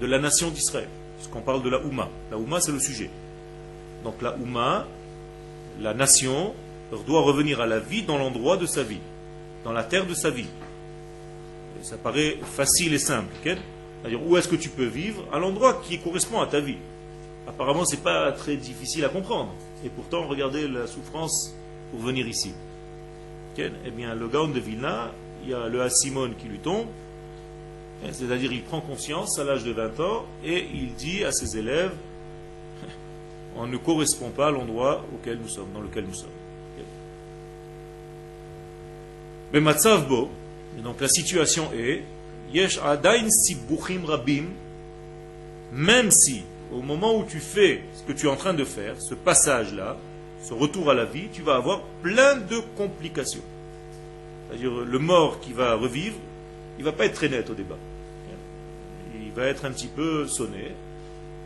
[0.00, 0.88] De la nation d'Israël.
[1.18, 2.08] Puisqu'on parle de la Ouma.
[2.32, 3.08] La Ouma, c'est le sujet.
[4.02, 4.86] Donc la Ouma,
[5.80, 6.52] la nation,
[7.06, 9.00] doit revenir à la vie dans l'endroit de sa vie,
[9.64, 10.48] dans la terre de sa vie.
[11.82, 13.32] ça paraît facile et simple.
[13.44, 15.24] C'est-à-dire, où est-ce que tu peux vivre?
[15.32, 16.78] À l'endroit qui correspond à ta vie.
[17.46, 19.52] Apparemment, ce n'est pas très difficile à comprendre.
[19.84, 21.54] Et pourtant, regardez la souffrance
[21.90, 22.52] pour venir ici.
[23.58, 26.86] Eh bien, le Gaon de Vilna, il y a le Hasimon qui lui tombe,
[28.04, 31.56] hein, c'est-à-dire il prend conscience à l'âge de 20 ans et il dit à ses
[31.56, 31.92] élèves
[33.56, 36.28] on ne correspond pas à l'endroit nous sommes, dans lequel nous sommes.
[39.52, 40.28] Mais Matzavbo,
[40.82, 42.02] donc la situation est
[42.52, 43.28] Yesh Adain
[44.04, 44.44] Rabim,
[45.72, 49.00] même si au moment où tu fais ce que tu es en train de faire,
[49.00, 49.96] ce passage-là,
[50.42, 53.42] ce retour à la vie, tu vas avoir plein de complications.
[54.48, 56.16] C'est-à-dire le mort qui va revivre,
[56.78, 57.78] il ne va pas être très net au débat.
[59.14, 60.72] Il va être un petit peu sonné,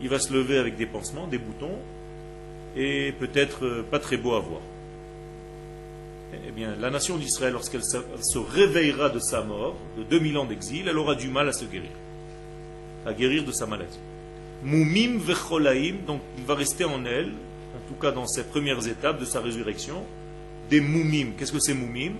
[0.01, 1.77] il va se lever avec des pansements, des boutons,
[2.75, 4.61] et peut-être pas très beau à voir.
[6.47, 10.87] Eh bien, la nation d'Israël, lorsqu'elle se réveillera de sa mort, de 2000 ans d'exil,
[10.87, 11.91] elle aura du mal à se guérir,
[13.05, 13.99] à guérir de sa maladie.
[14.63, 17.29] Mumim vecholaim, donc il va rester en elle,
[17.75, 20.03] en tout cas dans ces premières étapes de sa résurrection,
[20.69, 21.31] des mumim.
[21.37, 22.13] Qu'est-ce que c'est mumim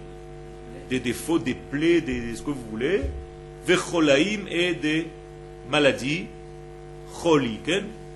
[0.89, 3.01] Des défauts, des plaies, des, ce que vous voulez.
[3.65, 5.07] Vecholaim et des
[5.69, 6.25] maladies.
[7.21, 7.59] Choli,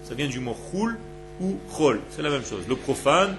[0.04, 0.98] ça vient du mot chul
[1.42, 2.64] ou chol, c'est la même chose.
[2.68, 3.36] Le profane,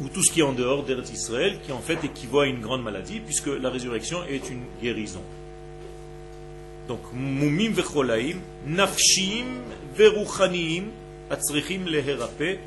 [0.00, 2.60] ou tout ce qui est en dehors d'Eretz Israël, qui en fait équivaut à une
[2.60, 5.22] grande maladie, puisque la résurrection est une guérison.
[6.88, 9.46] Donc, mumim vecholaim, nafshim
[9.96, 10.84] veruchanim,
[11.30, 12.58] atzrichim leherape,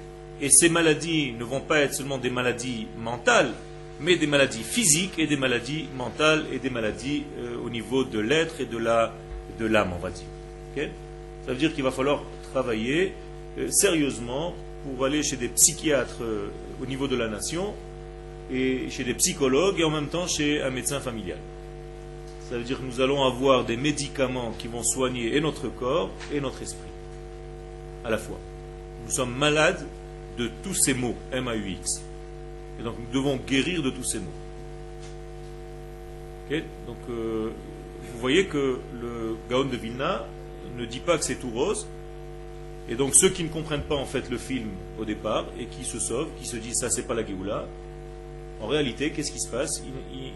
[0.42, 3.52] et ces maladies ne vont pas être seulement des maladies mentales,
[4.00, 8.20] mais des maladies physiques et des maladies mentales et des maladies euh, au niveau de
[8.20, 9.14] l'être et de la
[9.60, 10.88] de l'âme, on va dire.
[11.46, 13.14] Ça veut dire qu'il va falloir travailler
[13.58, 14.54] euh, sérieusement
[14.84, 16.48] pour aller chez des psychiatres euh,
[16.82, 17.74] au niveau de la nation
[18.52, 21.38] et chez des psychologues et en même temps chez un médecin familial.
[22.50, 26.10] Ça veut dire que nous allons avoir des médicaments qui vont soigner et notre corps
[26.34, 26.90] et notre esprit
[28.04, 28.40] à la fois.
[29.06, 29.86] Nous sommes malades
[30.36, 32.02] de tous ces mots, M-A-U-X.
[32.80, 34.26] Et donc nous devons guérir de tous ces mots.
[36.88, 37.52] donc euh,
[38.02, 40.26] vous voyez que le Gaon de Vilna
[40.76, 41.86] ne dit pas que c'est tout rose.
[42.90, 45.86] Et donc ceux qui ne comprennent pas en fait le film au départ et qui
[45.86, 47.68] se sauvent, qui se disent ça c'est pas la Géoula,
[48.60, 49.84] en réalité qu'est-ce qui se passe?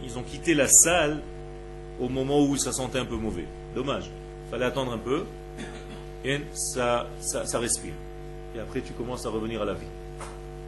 [0.06, 1.23] Ils ont quitté la salle
[1.99, 3.45] au moment où ça sentait un peu mauvais.
[3.75, 4.10] Dommage.
[4.47, 5.25] Il fallait attendre un peu
[6.25, 7.93] et ça, ça, respire.
[8.56, 9.88] Et après, tu commences à revenir à la vie.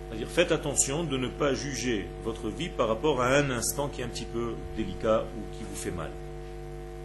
[0.09, 4.01] C'est-à-dire, faites attention de ne pas juger votre vie par rapport à un instant qui
[4.01, 6.09] est un petit peu délicat ou qui vous fait mal.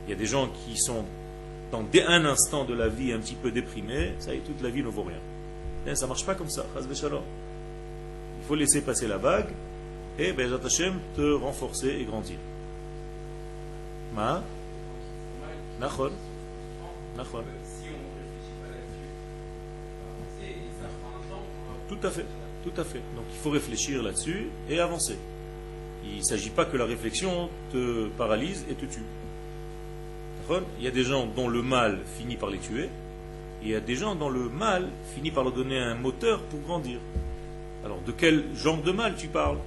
[0.06, 1.04] Il y a des gens qui sont
[1.70, 4.70] dans un instant de la vie un petit peu déprimés, ça y est, toute la
[4.70, 5.94] vie ne vaut rien.
[5.94, 6.66] ça ne marche pas comme ça.
[6.76, 9.50] Il faut laisser passer la vague
[10.18, 12.36] et ben, te renforcer et grandir.
[14.14, 14.42] Ma?
[15.80, 16.12] Nachon?
[17.16, 17.44] Nachon.
[21.88, 22.26] Tout à fait,
[22.62, 23.02] tout à fait.
[23.16, 25.18] Donc il faut réfléchir là-dessus et avancer.
[26.04, 29.02] Il ne s'agit pas que la réflexion te paralyse et te tue.
[30.78, 32.84] Il y a des gens dont le mal finit par les tuer,
[33.62, 36.42] et il y a des gens dont le mal finit par leur donner un moteur
[36.42, 36.98] pour grandir.
[37.84, 39.58] Alors de quel genre de mal tu parles?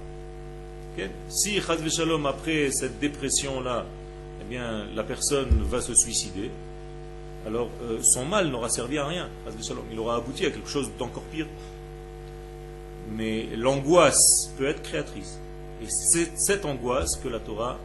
[1.28, 3.86] Si Si Shalom, après cette dépression-là,
[4.44, 6.50] eh bien, la personne va se suicider,
[7.46, 9.28] alors euh, son mal n'aura servi à rien.
[9.92, 11.46] Il aura abouti à quelque chose d'encore pire.
[13.10, 15.38] Mais l'angoisse peut être créatrice.
[15.82, 17.78] Et c'est cette angoisse que la Torah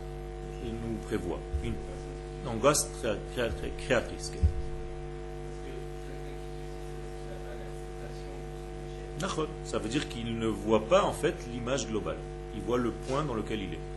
[0.63, 1.39] nous prévoit.
[1.63, 1.73] Une
[2.47, 2.89] angoisse
[3.85, 4.31] créatrice.
[9.65, 12.17] Ça veut dire qu'il ne voit pas en fait l'image globale.
[12.55, 13.88] Il voit le point dans lequel il est.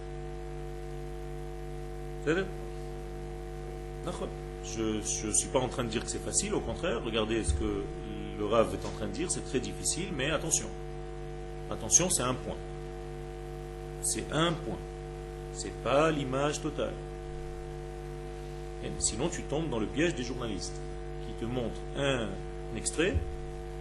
[4.64, 7.52] Je ne suis pas en train de dire que c'est facile, au contraire, regardez ce
[7.54, 7.82] que
[8.38, 10.68] le Rav est en train de dire, c'est très difficile, mais attention.
[11.70, 12.56] Attention, c'est un point.
[14.02, 14.78] C'est un point.
[15.52, 16.94] C'est pas l'image totale.
[18.98, 20.80] sinon, tu tombes dans le piège des journalistes
[21.26, 22.28] qui te montrent un
[22.76, 23.14] extrait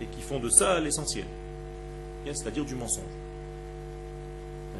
[0.02, 1.26] et qui font de ça l'essentiel.
[2.26, 3.04] C'est-à-dire du mensonge.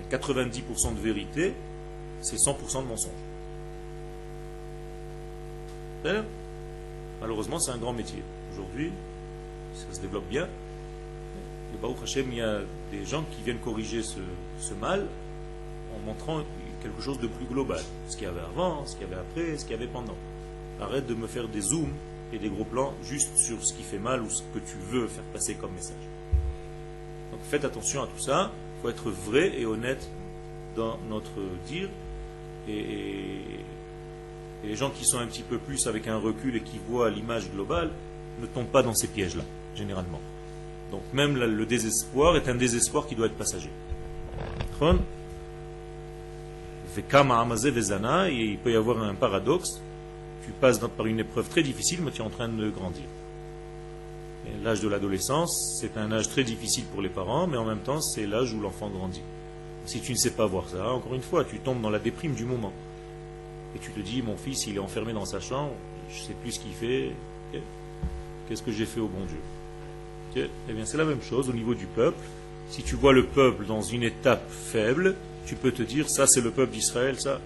[0.10, 1.54] 90% de vérité,
[2.22, 3.31] c'est 100% de mensonge.
[7.22, 8.22] Malheureusement, c'est un grand métier.
[8.54, 8.92] Aujourd'hui,
[9.74, 10.46] ça se développe bien.
[11.74, 12.60] Et Baruch Hashem, il y a
[12.92, 15.06] des gens qui viennent corriger ce, mal
[15.96, 16.42] en montrant
[16.82, 17.82] quelque chose de plus global.
[18.08, 20.16] Ce qu'il y avait avant, ce qu'il y avait après, ce qu'il y avait pendant.
[20.82, 21.94] Arrête de me faire des zooms
[22.34, 25.08] et des gros plans juste sur ce qui fait mal ou ce que tu veux
[25.08, 25.96] faire passer comme message.
[27.32, 28.52] Donc faites attention à tout ça.
[28.78, 30.10] Il faut être vrai et honnête
[30.76, 31.88] dans notre dire.
[32.68, 33.60] et et
[34.64, 37.50] les gens qui sont un petit peu plus avec un recul et qui voient l'image
[37.52, 37.90] globale
[38.40, 39.44] ne tombent pas dans ces pièges-là,
[39.76, 40.20] généralement.
[40.92, 43.70] Donc même le désespoir est un désespoir qui doit être passager.
[48.28, 49.82] Et il peut y avoir un paradoxe.
[50.46, 53.06] Tu passes par une épreuve très difficile, mais tu es en train de grandir.
[54.64, 58.02] L'âge de l'adolescence, c'est un âge très difficile pour les parents, mais en même temps,
[58.02, 59.22] c'est l'âge où l'enfant grandit.
[59.86, 62.34] Si tu ne sais pas voir ça, encore une fois, tu tombes dans la déprime
[62.34, 62.74] du moment
[63.76, 65.74] et tu te dis, mon fils, il est enfermé dans sa chambre,
[66.10, 67.12] je ne sais plus ce qu'il fait,
[68.48, 69.26] qu'est-ce que j'ai fait au bon
[70.34, 72.24] Dieu Eh bien, c'est la même chose au niveau du peuple.
[72.70, 76.42] Si tu vois le peuple dans une étape faible, tu peux te dire, ça c'est
[76.42, 77.40] le peuple d'Israël, ça.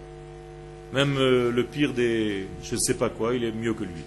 [0.94, 4.04] Même euh, le pire des je ne sais pas quoi, il est mieux que lui.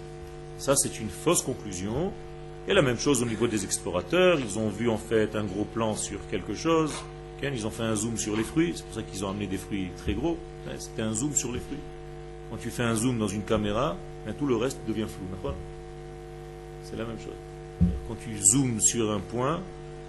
[0.57, 2.11] Ça, c'est une fausse conclusion.
[2.67, 5.63] Et la même chose au niveau des explorateurs, ils ont vu en fait un gros
[5.63, 6.93] plan sur quelque chose,
[7.41, 9.57] ils ont fait un zoom sur les fruits, c'est pour ça qu'ils ont amené des
[9.57, 10.37] fruits très gros,
[10.77, 11.79] c'était un zoom sur les fruits.
[12.49, 15.51] Quand tu fais un zoom dans une caméra, ben, tout le reste devient flou.
[16.83, 17.89] C'est la même chose.
[18.07, 19.61] Quand tu zoomes sur un point,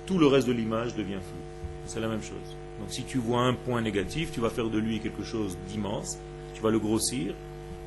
[0.07, 1.41] tout le reste de l'image devient flou.
[1.87, 2.57] C'est la même chose.
[2.81, 6.19] Donc si tu vois un point négatif, tu vas faire de lui quelque chose d'immense,
[6.55, 7.35] tu vas le grossir,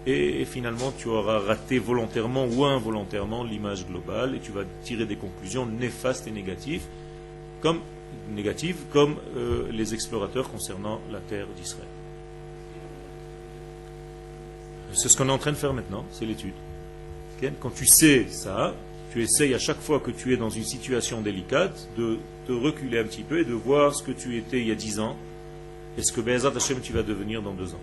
[0.06, 5.16] et, finalement tu auras raté volontairement ou involontairement l'image globale, et tu vas tirer des
[5.16, 6.84] conclusions néfastes et négatives,
[7.62, 7.80] comme,
[8.36, 11.88] négatives, comme euh, les explorateurs concernant la terre d'Israël.
[14.94, 16.54] C'est ce qu'on est en train de faire maintenant, c'est l'étude.
[17.60, 18.74] Quand tu sais ça,
[19.12, 23.00] tu essayes à chaque fois que tu es dans une situation délicate de te reculer
[23.00, 25.18] un petit peu et de voir ce que tu étais il y a dix ans
[25.98, 27.82] et ce que tu vas devenir dans deux ans.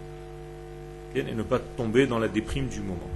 [1.15, 3.11] Et ne pas tomber dans la déprime du moment.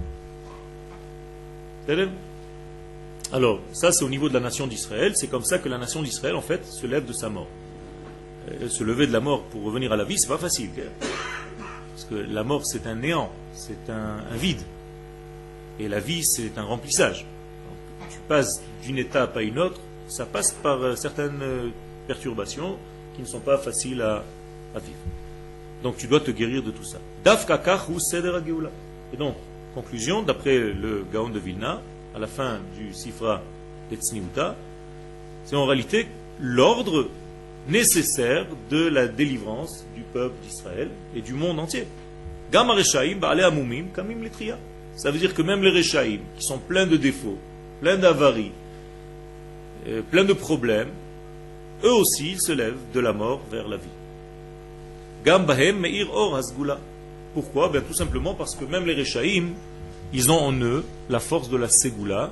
[3.31, 5.13] Alors, ça c'est au niveau de la nation d'Israël.
[5.15, 7.47] C'est comme ça que la nation d'Israël, en fait, se lève de sa mort.
[8.51, 10.69] Euh, se lever de la mort pour revenir à la vie, c'est pas facile.
[11.95, 14.59] Parce que la mort, c'est un néant, c'est un, vide.
[15.79, 17.25] Et la vie, c'est un remplissage.
[18.09, 19.79] tu passes d'une étape à une autre,
[20.09, 21.69] ça passe par euh, certaines euh,
[22.05, 22.75] perturbations
[23.15, 24.23] qui ne sont pas faciles à,
[24.75, 24.97] vivre.
[25.83, 26.97] Donc tu dois te guérir de tout ça.
[29.13, 29.35] Et donc,
[29.73, 31.81] conclusion, d'après le Gaon de Vilna,
[32.13, 33.41] à la fin du Sifra
[33.89, 34.57] d'Etzniuta,
[35.45, 36.07] c'est en réalité
[36.41, 37.07] l'ordre
[37.67, 41.87] nécessaire de la délivrance du peuple d'Israël et du monde entier.
[44.95, 47.37] Ça veut dire que même les Rechaïm, qui sont pleins de défauts,
[47.81, 48.51] pleins d'avaries,
[49.87, 50.89] euh, pleins de problèmes,
[51.83, 53.83] eux aussi ils se lèvent de la mort vers la vie.
[57.33, 57.69] Pourquoi?
[57.69, 59.53] Ben, Tout simplement parce que même les Rechaïm,
[60.13, 62.31] ils ont en eux la force de la Ségoula,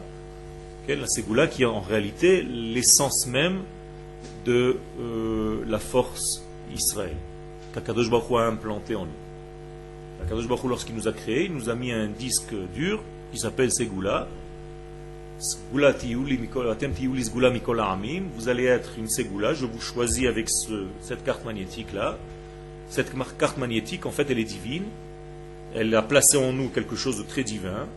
[0.88, 3.62] la Ségoula qui est en réalité l'essence même
[4.46, 7.16] de euh, la force Israël,
[7.74, 9.12] qu'Akadosh Baruch a implanté en nous.
[10.26, 13.02] Akadosh Baruch lorsqu'il nous a créé, il nous a mis un disque dur
[13.32, 14.28] qui s'appelle Ségoula.
[15.70, 15.80] Vous
[18.50, 22.18] allez être une Ségoula, je vous choisis avec cette carte magnétique-là.
[22.90, 24.84] Cette carte magnétique, en fait, elle est divine.
[25.76, 27.88] Elle a placé en nous quelque chose de très divin.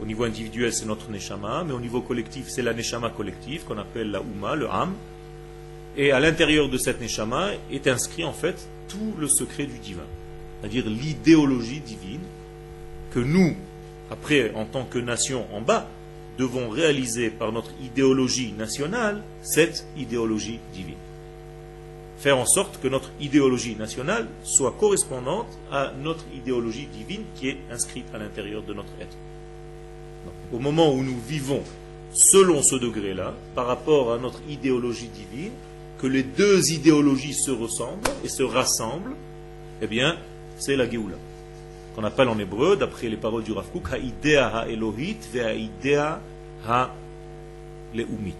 [0.00, 3.78] Au niveau individuel, c'est notre Neshama, mais au niveau collectif, c'est la Neshama collective qu'on
[3.78, 4.94] appelle la Ouma, le Ham.
[5.96, 10.04] Et à l'intérieur de cette Neshama est inscrit en fait tout le secret du divin,
[10.60, 12.20] c'est-à-dire l'idéologie divine
[13.12, 13.54] que nous,
[14.10, 15.88] après, en tant que nation en bas,
[16.38, 20.94] devons réaliser par notre idéologie nationale cette idéologie divine.
[22.18, 27.58] Faire en sorte que notre idéologie nationale soit correspondante à notre idéologie divine qui est
[27.70, 29.16] inscrite à l'intérieur de notre être.
[30.52, 31.62] au moment où nous vivons
[32.12, 35.52] selon ce degré-là, par rapport à notre idéologie divine,
[35.98, 39.14] que les deux idéologies se ressemblent et se rassemblent,
[39.80, 40.16] eh bien,
[40.58, 41.16] c'est la Géoula.
[41.94, 46.20] Qu'on appelle en hébreu, d'après les paroles du Rav Kook, Ha'idea ha'elohit ve'ha'idea
[46.66, 48.34] ha'leumit.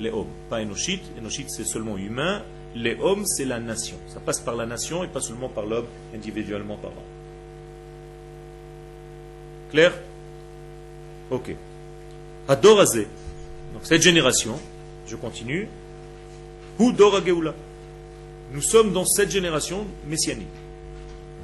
[0.00, 1.02] Les hommes, pas Enoshit.
[1.18, 2.42] Enoshit, c'est seulement humain.
[2.74, 3.96] Les hommes, c'est la nation.
[4.08, 7.04] Ça passe par la nation et pas seulement par l'homme, individuellement parlant.
[9.70, 9.92] Clair?
[11.30, 11.54] Ok.
[12.48, 13.06] Adorazé.
[13.72, 14.58] Donc cette génération,
[15.06, 15.68] je continue,
[16.78, 20.46] nous sommes dans cette génération messianique,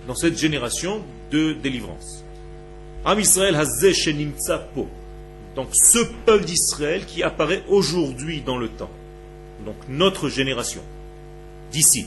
[0.07, 2.25] dans cette génération de délivrance.
[3.05, 3.57] Am Israël.
[5.57, 8.91] Donc ce peuple d'Israël qui apparaît aujourd'hui dans le temps.
[9.65, 10.83] Donc notre génération.
[11.73, 12.07] D'ici.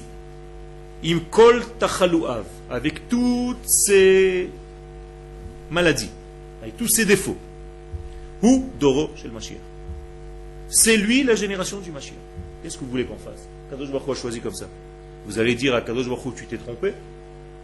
[1.03, 2.45] Imkol tachaluav.
[2.69, 4.49] Avec toutes ses
[5.71, 6.09] maladies.
[6.62, 7.38] Avec tous ses défauts.
[8.41, 9.57] Ou Doro Mashiach?
[10.69, 12.15] C'est lui la génération du Mashiach.
[12.63, 14.67] Qu'est-ce que vous voulez qu'on fasse Kadosh Baruch a choisi comme ça.
[15.26, 16.93] Vous allez dire à Kadosh Baruch tu t'es trompé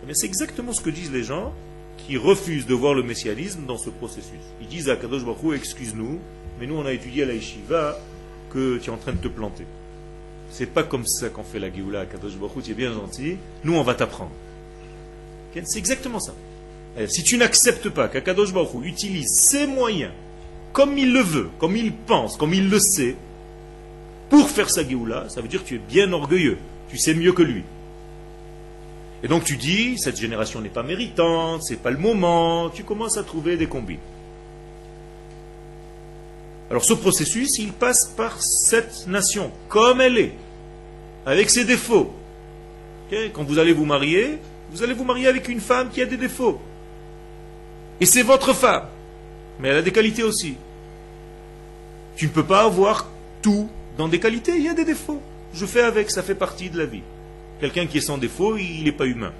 [0.05, 1.53] Mais c'est exactement ce que disent les gens
[1.97, 4.39] qui refusent de voir le messianisme dans ce processus.
[4.61, 6.19] Ils disent à Kadosh Baruch excuse-nous,
[6.59, 7.97] mais nous on a étudié à la Yeshiva
[8.51, 9.65] que tu es en train de te planter.
[10.51, 13.37] C'est pas comme ça qu'on fait la Géoula à Kadosh Baruch tu es bien gentil,
[13.63, 14.31] nous on va t'apprendre.
[15.53, 16.33] C'est exactement ça.
[16.97, 20.11] Eh, si tu n'acceptes pas qu'Akadosh Baruch utilise ses moyens
[20.73, 23.15] comme il le veut, comme il pense, comme il le sait,
[24.29, 26.57] pour faire sa Géoula, ça veut dire que tu es bien orgueilleux.
[26.89, 27.63] Tu sais mieux que lui.
[29.23, 33.17] Et donc tu dis, cette génération n'est pas méritante, c'est pas le moment, tu commences
[33.17, 33.99] à trouver des combines.
[36.69, 40.33] Alors ce processus, il passe par cette nation, comme elle est,
[41.25, 42.13] avec ses défauts.
[43.33, 44.37] Quand vous allez vous marier,
[44.71, 46.61] vous allez vous marier avec une femme qui a des défauts.
[47.99, 48.85] Et c'est votre femme.
[49.59, 50.55] Mais elle a des qualités aussi.
[52.15, 53.07] Tu ne peux pas avoir
[53.41, 53.67] tout
[53.99, 55.21] dans des qualités, il y a des défauts.
[55.53, 57.01] Je fais avec, ça fait partie de la vie.
[57.59, 59.33] Quelqu'un qui est sans défaut, il n'est pas humain.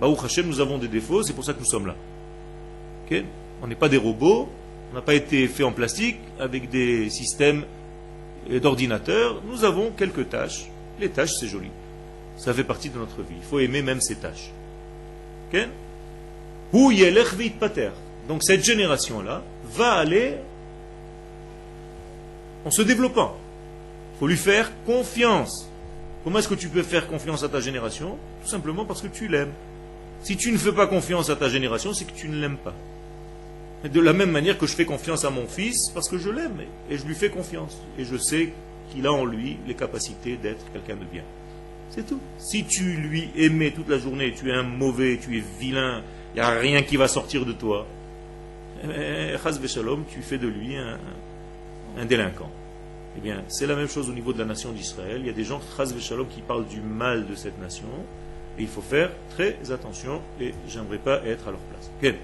[0.00, 1.96] Baou Hashem, nous avons des défauts, c'est pour ça que nous sommes là.
[3.60, 4.48] On n'est pas des robots,
[4.92, 7.64] On n'a pas été fait en plastique avec des systèmes
[8.48, 9.42] d'ordinateur.
[9.50, 10.68] Nous avons quelques tâches.
[11.00, 11.70] Les tâches, c'est joli.
[12.36, 13.34] Ça fait partie de notre vie.
[13.36, 14.52] Il faut aimer même ces tâches.
[18.28, 20.36] Donc cette génération-là va aller
[22.64, 23.36] en se développant.
[24.16, 25.68] Il faut lui faire confiance.
[26.24, 28.16] Comment est-ce que tu peux faire confiance à ta génération?
[28.42, 29.52] Tout simplement parce que tu l'aimes.
[30.22, 32.74] Si tu ne fais pas confiance à ta génération, c'est que tu ne l'aimes pas.
[33.84, 36.62] de la même manière que je fais confiance à mon fils, parce que je l'aime,
[36.90, 37.76] et je lui fais confiance.
[37.98, 38.54] Et je sais
[38.90, 41.22] qu'il a en lui les capacités d'être quelqu'un de bien.
[41.90, 42.18] C'est tout.
[42.38, 46.02] Si tu lui aimais toute la journée, tu es un mauvais, tu es vilain,
[46.34, 47.86] il n'y a rien qui va sortir de toi,
[48.82, 49.36] eh,
[50.08, 52.50] tu fais de lui un délinquant.
[53.16, 55.20] Eh bien, c'est la même chose au niveau de la nation d'Israël.
[55.20, 55.60] Il y a des gens,
[56.30, 57.88] qui parlent du mal de cette nation.
[58.58, 60.20] Et il faut faire très attention.
[60.40, 61.90] Et j'aimerais pas être à leur place.
[62.00, 62.16] Quel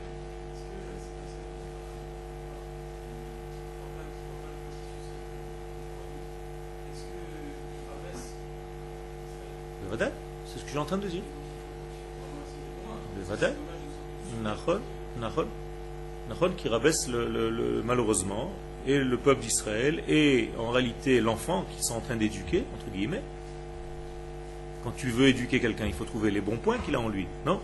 [10.53, 11.22] C'est ce que suis en train de dire.
[13.16, 13.53] Le Vadaï
[14.43, 14.80] Nahon,
[15.20, 15.47] Nahon,
[16.28, 18.51] Nahon qui rabaisse le, malheureusement
[18.87, 23.22] et le peuple d'Israël et en réalité l'enfant qu'ils sont en train d'éduquer, entre guillemets.
[24.83, 27.26] Quand tu veux éduquer quelqu'un, il faut trouver les bons points qu'il a en lui,
[27.47, 27.61] non?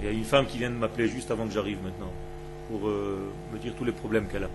[0.00, 2.10] Il y a une femme qui vient de m'appeler juste avant que j'arrive maintenant
[2.68, 4.50] pour euh, me dire tous les problèmes qu'elle a.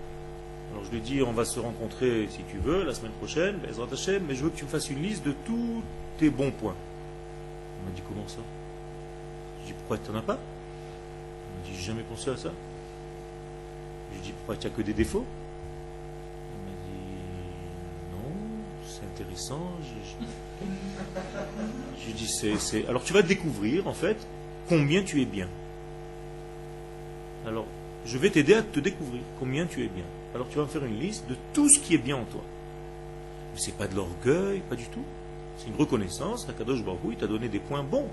[0.72, 4.34] Alors je lui dis, on va se rencontrer si tu veux la semaine prochaine, mais
[4.34, 5.82] je veux que tu me fasses une liste de tous
[6.18, 6.74] tes bons points.
[7.78, 8.38] Elle m'a dit, comment ça?
[9.62, 10.38] Je dis, pourquoi tu n'en as pas?
[10.38, 12.50] Elle m'a dit, j'ai jamais pensé à ça.
[14.16, 15.24] Je lui dis, pourquoi tu n'as que des défauts?
[16.52, 17.12] Elle m'a dit,
[18.12, 18.32] non,
[18.86, 19.70] c'est intéressant.
[22.00, 22.88] Je, lui dis, c'est...
[22.88, 24.16] Alors tu vas découvrir, en fait,
[24.68, 25.48] combien tu es bien.
[27.46, 27.66] Alors,
[28.06, 30.04] je vais t'aider à te découvrir combien tu es bien.
[30.34, 32.42] Alors tu vas me faire une liste de tout ce qui est bien en toi.
[33.52, 35.04] Mais ce n'est pas de l'orgueil, pas du tout.
[35.58, 36.46] C'est une reconnaissance.
[36.56, 38.08] Kadosh Baruch il t'a donné des points bons.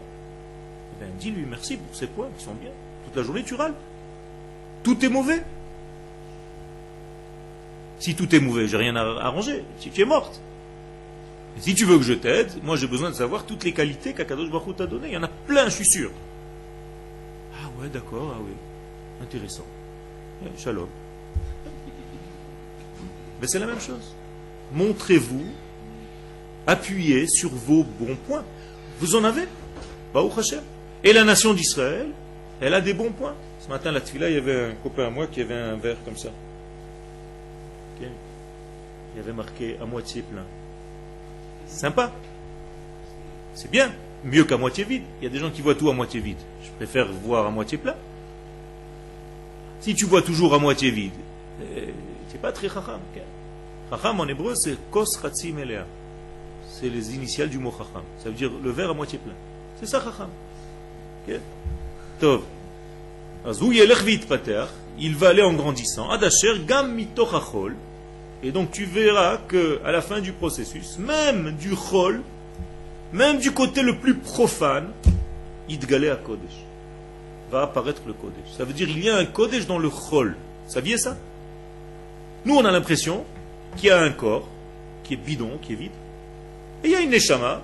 [0.94, 2.72] Eh bien, dis-lui merci pour ces points qui sont bien.
[3.06, 3.76] Toute la journée, tu râles.
[4.84, 5.44] Tout est mauvais.
[8.04, 9.64] Si tout est mauvais, j'ai rien à arranger.
[9.80, 10.42] Si tu es morte.
[11.58, 14.52] si tu veux que je t'aide, moi j'ai besoin de savoir toutes les qualités qu'Akadosh
[14.52, 15.08] Baruch t'a données.
[15.08, 16.12] Il y en a plein, je suis sûr.
[17.54, 18.52] Ah ouais, d'accord, ah oui.
[19.22, 19.64] Intéressant.
[20.46, 20.90] Eh, shalom.
[23.40, 24.14] Mais c'est la même chose.
[24.74, 25.46] Montrez-vous,
[26.68, 28.44] appuyez sur vos bons points.
[29.00, 29.48] Vous en avez?
[31.06, 32.08] Et la nation d'Israël,
[32.60, 33.36] elle a des bons points.
[33.62, 36.04] Ce matin, la tfila, il y avait un copain à moi qui avait un verre
[36.04, 36.32] comme ça.
[39.14, 40.46] Il y avait marqué à moitié plein.
[41.68, 42.12] Sympa.
[43.54, 43.92] C'est bien.
[44.24, 45.04] Mieux qu'à moitié vide.
[45.22, 46.38] Il y a des gens qui voient tout à moitié vide.
[46.64, 47.96] Je préfère voir à moitié plein.
[49.82, 51.12] Si tu vois toujours à moitié vide,
[52.30, 53.02] c'est pas très chacham.
[53.90, 55.86] Chacham en hébreu, c'est kos chatzim elea.
[56.70, 58.04] C'est les initiales du mot chacham.
[58.20, 59.34] Ça veut dire le verre à moitié plein.
[59.80, 60.30] C'est ça chacham.
[62.20, 62.44] Tov.
[65.00, 66.10] Il va aller en grandissant.
[66.10, 67.76] Adasher gam mitochachol.
[68.44, 72.22] Et donc tu verras que à la fin du processus, même du chol,
[73.14, 74.90] même du côté le plus profane,
[75.70, 76.66] idgalé à Kodesh.
[77.50, 78.52] Va apparaître le Kodesh.
[78.58, 80.36] Ça veut dire il y a un Kodesh dans le chol.
[80.68, 81.18] Saviez ça?
[82.46, 83.24] Nous on a l'impression
[83.78, 84.50] qu'il y a un corps
[85.04, 85.92] qui est bidon, qui est vide.
[86.84, 87.62] Et il y a une neshama.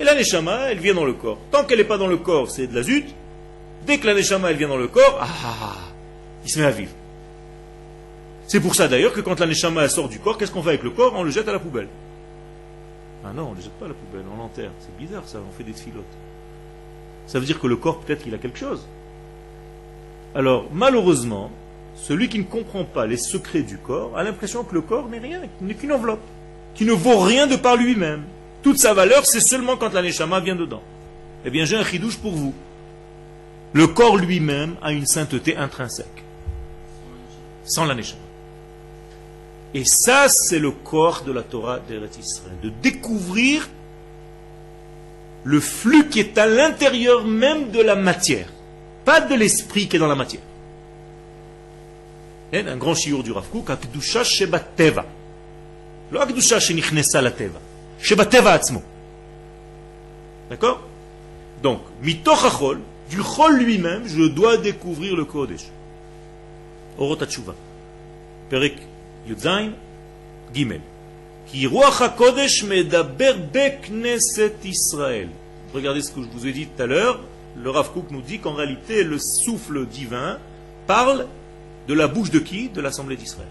[0.00, 1.38] Et la neshama, elle vient dans le corps.
[1.52, 3.06] Tant qu'elle n'est pas dans le corps, c'est de la zut.
[3.86, 5.76] Dès que la neshama, elle vient dans le corps, ah,
[6.44, 6.92] il se met à vivre.
[8.50, 10.82] C'est pour ça d'ailleurs que quand la neshama sort du corps, qu'est-ce qu'on fait avec
[10.82, 11.12] le corps?
[11.14, 11.86] On le jette à la poubelle.
[13.24, 14.72] Ah non, on ne le jette pas à la poubelle, on l'enterre.
[14.80, 16.02] C'est bizarre ça, on fait des filotes.
[17.28, 18.84] Ça veut dire que le corps, peut-être qu'il a quelque chose.
[20.34, 21.52] Alors, malheureusement,
[21.94, 25.20] celui qui ne comprend pas les secrets du corps a l'impression que le corps n'est
[25.20, 26.18] rien, n'est qu'une enveloppe,
[26.74, 28.24] qui ne vaut rien de par lui-même.
[28.64, 30.82] Toute sa valeur, c'est seulement quand la neshama vient dedans.
[31.44, 32.52] Eh bien, j'ai un chidouche pour vous.
[33.74, 36.24] Le corps lui-même a une sainteté intrinsèque.
[37.62, 38.29] Sans la neshama.
[39.73, 42.55] Et ça, c'est le corps de la Torah d'Eretz Israël.
[42.63, 43.69] De découvrir
[45.43, 48.47] le flux qui est à l'intérieur même de la matière.
[49.03, 50.41] Pas de l'esprit qui est dans la matière.
[52.53, 55.05] Un grand chiour du Rav Kook, Akdusha Sheba Teva.
[56.11, 57.59] לא הקדושה שנכנסה לטבע,
[57.99, 58.81] שבטבע עצמו.
[60.51, 60.79] D'accord
[61.63, 62.79] Donc, מתוך החול,
[63.09, 65.65] du chol lui-même, je dois découvrir le Kodesh.
[66.97, 67.55] Orot HaTshuva.
[68.49, 68.77] Perek
[69.27, 69.47] י"ז,
[70.53, 70.63] ג'
[71.47, 75.27] כי רוח הקודש מדבר בכנסת ישראל.
[75.73, 77.19] Regardez ce que je vous ai dit tout à l'heure.
[77.55, 80.39] le Rav Kook nous dit qu'en réalité, le souffle divin
[80.87, 81.27] parle
[81.87, 83.49] de la bouche de qui De l'Assemblée d'Israël.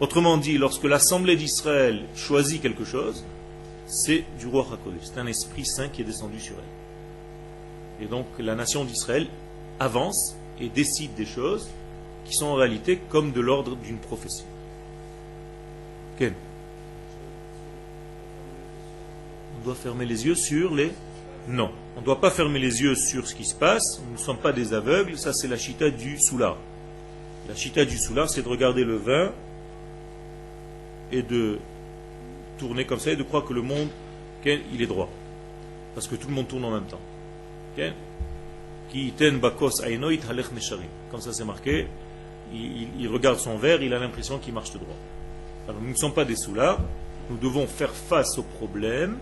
[0.00, 3.24] Autrement dit, lorsque l'Assemblée d'Israël choisit quelque chose,
[3.86, 5.02] c'est du roi HaKodesh.
[5.02, 8.04] C'est un esprit saint qui est descendu sur elle.
[8.06, 9.26] Et donc la nation d'Israël
[9.78, 11.68] avance et décide des choses
[12.24, 14.44] qui sont en réalité comme de l'ordre d'une prophétie.
[19.59, 20.91] On doit fermer les yeux sur les...
[21.47, 24.01] Non, on ne doit pas fermer les yeux sur ce qui se passe.
[24.07, 25.17] Nous ne sommes pas des aveugles.
[25.17, 26.57] Ça, c'est la chita du soulard.
[27.47, 29.31] La chita du soulard, c'est de regarder le vin
[31.11, 31.59] et de
[32.57, 33.89] tourner comme ça et de croire que le monde,
[34.45, 35.09] il est droit.
[35.93, 37.01] Parce que tout le monde tourne en même temps.
[41.11, 41.87] Comme ça c'est marqué,
[42.53, 44.95] il, regarde son verre, il a l'impression qu'il marche droit.
[45.67, 46.79] Alors nous ne sommes pas des soulards,
[47.29, 49.17] nous devons faire face aux problèmes,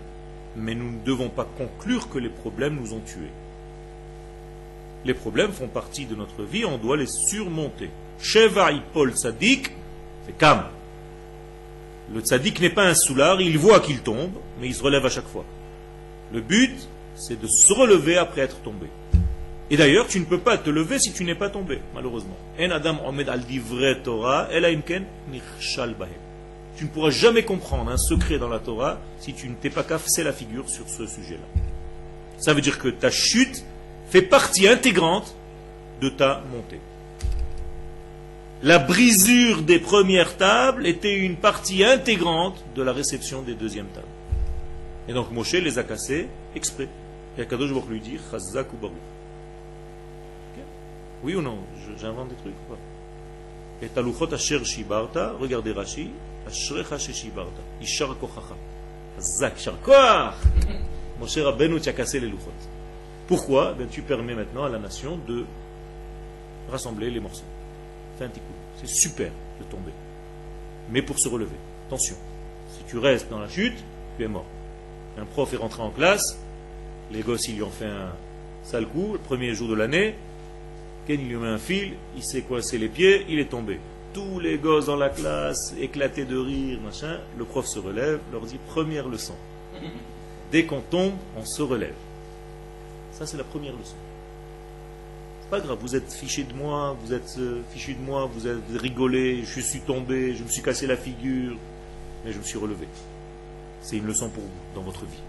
[0.56, 3.32] mais nous ne devons pas conclure que les problèmes nous ont tués.
[5.06, 7.90] Les problèmes font partie de notre vie, on doit les surmonter.
[8.20, 9.72] Sheva Paul Sadik,
[10.26, 10.64] c'est Kam.
[12.14, 15.10] Le tzaddik n'est pas un soulard, il voit qu'il tombe, mais il se relève à
[15.10, 15.46] chaque fois.
[16.34, 18.88] Le but, c'est de se relever après être tombé.
[19.70, 22.38] Et d'ailleurs, tu ne peux pas te lever si tu n'es pas tombé, malheureusement.
[22.60, 23.46] En Adam al
[24.04, 24.48] Torah,
[26.76, 29.84] Tu ne pourras jamais comprendre un secret dans la Torah si tu ne t'es pas
[29.84, 31.62] cassé la figure sur ce sujet-là.
[32.38, 33.64] Ça veut dire que ta chute
[34.10, 35.36] fait partie intégrante
[36.02, 36.82] de ta montée.
[38.64, 44.08] La brisure des premières tables était une partie intégrante de la réception des deuxièmes tables.
[45.08, 46.88] Et donc Moshe les a cassés exprès.
[47.38, 48.98] Et Akadosh Baruch lui dit Chazak ou Baruch.
[51.24, 51.58] Oui ou non?
[52.00, 52.80] J'invente des trucs ou pas?
[53.82, 56.10] Et taluchot asher shibarta, regardez Rashi,
[61.42, 62.32] Rabbeinu, tu as cassé les.
[63.28, 65.46] Pourquoi ben, Tu permets maintenant à la nation de
[66.70, 67.46] rassembler les morceaux?
[68.18, 68.46] Fais un petit coup.
[68.78, 69.92] C'est super de tomber.
[70.90, 71.56] Mais pour se relever,
[71.88, 72.16] attention.
[72.72, 73.78] Si tu restes dans la chute,
[74.18, 74.46] tu es mort.
[75.18, 76.38] Un prof est rentré en classe,
[77.12, 78.12] les gosses ils lui ont fait un
[78.64, 80.16] sale coup, le premier jour de l'année,
[81.08, 83.80] Ken il lui met un fil, il s'est coincé les pieds, il est tombé.
[84.14, 88.42] Tous les gosses dans la classe éclatés de rire, machin, le prof se relève, leur
[88.42, 89.36] dit première leçon.
[90.52, 91.96] Dès qu'on tombe, on se relève.
[93.12, 93.96] Ça c'est la première leçon
[95.54, 98.58] pas grave, vous êtes fiché de moi, vous êtes euh, fichu de moi, vous êtes
[98.74, 101.58] rigolé, je suis tombé, je me suis cassé la figure,
[102.26, 102.88] mais je me suis relevé.
[103.84, 105.22] C'est une leçon pour vous dans votre vie.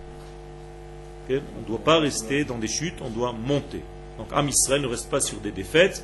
[1.29, 3.83] on ne doit pas rester dans des chutes, on doit monter.
[4.17, 6.03] Donc Am Israël ne reste pas sur des défaites,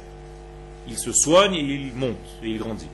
[0.88, 2.88] il se soigne et il monte et il grandit.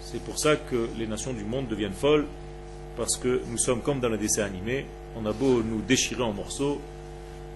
[0.00, 2.26] C'est pour ça que les nations du monde deviennent folles,
[2.96, 4.86] parce que nous sommes comme dans le dessin animé,
[5.16, 6.80] on a beau nous déchirer en morceaux,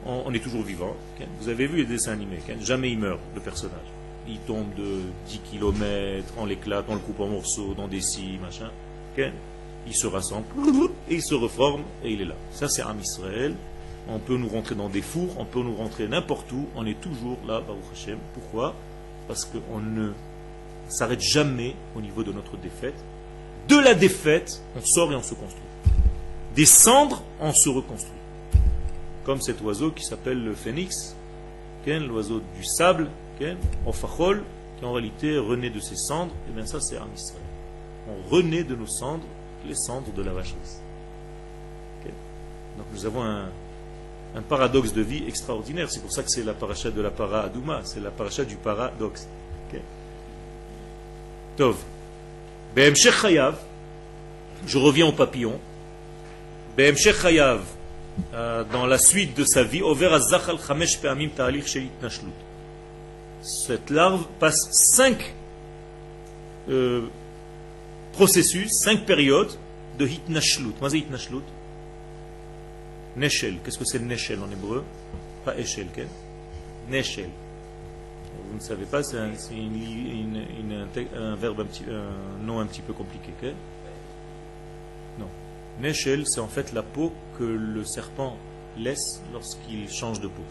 [0.06, 0.94] on, est toujours vivant.
[1.40, 3.78] Vous avez vu les dessins animés, jamais il meurt, le personnage.
[4.26, 8.38] Il tombe de 10 km, on l'éclate, on le coupe en morceaux, dans des scies,
[8.40, 8.70] machin.
[9.86, 10.46] Il se rassemble,
[11.08, 12.34] et il se reforme, et il est là.
[12.52, 13.54] Ça, c'est Am Israël.
[14.08, 16.98] On peut nous rentrer dans des fours, on peut nous rentrer n'importe où, on est
[17.00, 18.18] toujours là, Baruch Hashem.
[18.32, 18.74] Pourquoi?
[19.28, 20.10] Parce qu'on ne
[20.88, 22.96] s'arrête jamais au niveau de notre défaite.
[23.68, 25.62] De la défaite, on sort et on se construit.
[26.56, 28.18] Des cendres, on se reconstruit
[29.28, 31.14] comme cet oiseau qui s'appelle le phénix,
[31.86, 33.08] l'oiseau du sable,
[33.86, 34.42] Ofachol,
[34.78, 37.42] qui en réalité renaît de ses cendres, et bien ça c'est un Israël.
[38.08, 39.26] On renaît de nos cendres,
[39.66, 40.82] les cendres de la vacheresse.
[42.78, 43.50] Donc nous avons un,
[44.42, 45.90] paradoxe de vie extraordinaire.
[45.90, 48.56] C'est pour ça que c'est la paracha de la para Adouma, c'est la paracha du
[48.56, 49.26] paradoxe.
[51.56, 51.76] Tov.
[52.94, 53.56] Chayav,
[54.64, 55.58] je reviens au papillon.
[56.78, 59.82] Euh, dans la suite de sa vie,
[63.42, 65.34] cette larve passe cinq
[66.68, 67.06] euh,
[68.12, 69.52] processus, cinq périodes
[69.98, 70.74] de hitnashlut.
[73.18, 73.58] Neshel.
[73.64, 74.84] Qu'est-ce que c'est neshel en hébreu?
[75.44, 76.08] Pas eshel, quel
[76.88, 77.28] Neshel.
[78.50, 79.32] Vous ne savez pas, c'est un,
[81.34, 83.32] verbe un, nom un petit peu compliqué.
[85.18, 85.28] Non.
[85.80, 88.36] Neshel, c'est en fait la peau que le serpent
[88.78, 90.44] laisse lorsqu'il change de peau.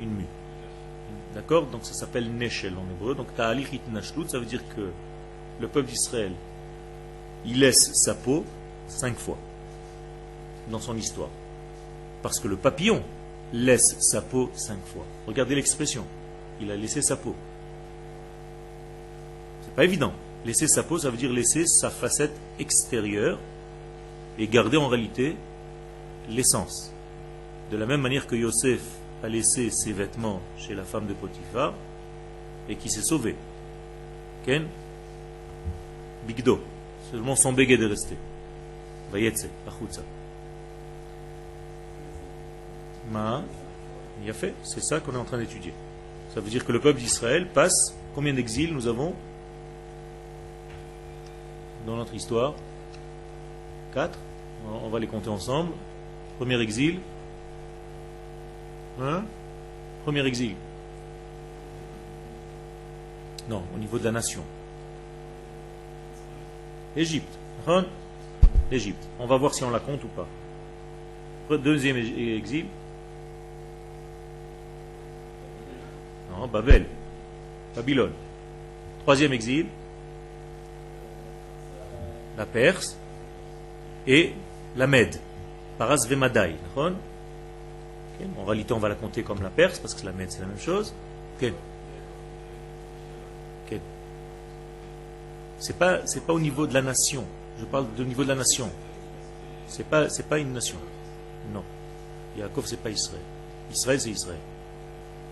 [0.00, 0.26] Une mue.
[1.34, 1.66] D'accord?
[1.66, 3.14] Donc ça s'appelle Neshel en hébreu.
[3.14, 4.90] Donc Ta'alich Itnashlut, ça veut dire que
[5.60, 6.32] le peuple d'Israël,
[7.46, 8.44] il laisse sa peau
[8.88, 9.38] cinq fois
[10.70, 11.30] dans son histoire.
[12.22, 13.02] Parce que le papillon
[13.52, 15.04] laisse sa peau cinq fois.
[15.26, 16.04] Regardez l'expression.
[16.60, 17.34] Il a laissé sa peau.
[19.64, 20.12] C'est pas évident.
[20.44, 23.38] Laisser sa peau, ça veut dire laisser sa facette extérieure
[24.38, 25.36] et garder en réalité
[26.28, 26.92] l'essence.
[27.70, 28.80] De la même manière que Yosef
[29.22, 31.74] a laissé ses vêtements chez la femme de Potiphar
[32.68, 33.34] et qui s'est sauvé.
[34.44, 34.66] Ken
[36.26, 36.60] Bigdo.
[37.10, 38.16] Seulement son béguet est resté.
[39.10, 40.02] Vayetse, achutza.
[43.10, 43.42] Ma,
[44.22, 45.72] il a fait, c'est ça qu'on est en train d'étudier.
[46.34, 49.14] Ça veut dire que le peuple d'Israël passe, combien d'exils nous avons
[51.86, 52.54] dans notre histoire?
[53.94, 54.18] Quatre.
[54.84, 55.72] On va les compter ensemble.
[56.36, 56.98] Premier exil.
[59.00, 59.24] Hein?
[60.04, 60.54] Premier exil.
[63.48, 64.42] Non, au niveau de la nation.
[66.96, 67.38] Égypte.
[67.66, 67.86] Hein?
[68.70, 69.08] L'Égypte.
[69.18, 70.26] On va voir si on la compte ou pas.
[71.56, 72.66] Deuxième exil.
[76.38, 76.86] Non, Babel.
[77.74, 78.12] Babylone.
[79.02, 79.66] Troisième exil.
[82.36, 82.96] La Perse.
[84.06, 84.34] Et
[84.76, 85.20] la Mède.
[85.78, 86.54] Paras Vemadai.
[86.76, 90.46] En réalité, on va la compter comme la Perse, parce que la Mède, c'est la
[90.46, 90.94] même chose.
[95.60, 97.24] C'est pas, c'est pas au niveau de la nation.
[97.58, 98.70] Je parle du niveau de la nation.
[99.66, 100.78] C'est pas, pas une nation.
[101.52, 101.64] Non.
[102.36, 103.22] Yaakov, c'est pas Israël.
[103.72, 104.38] Israël, c'est Israël.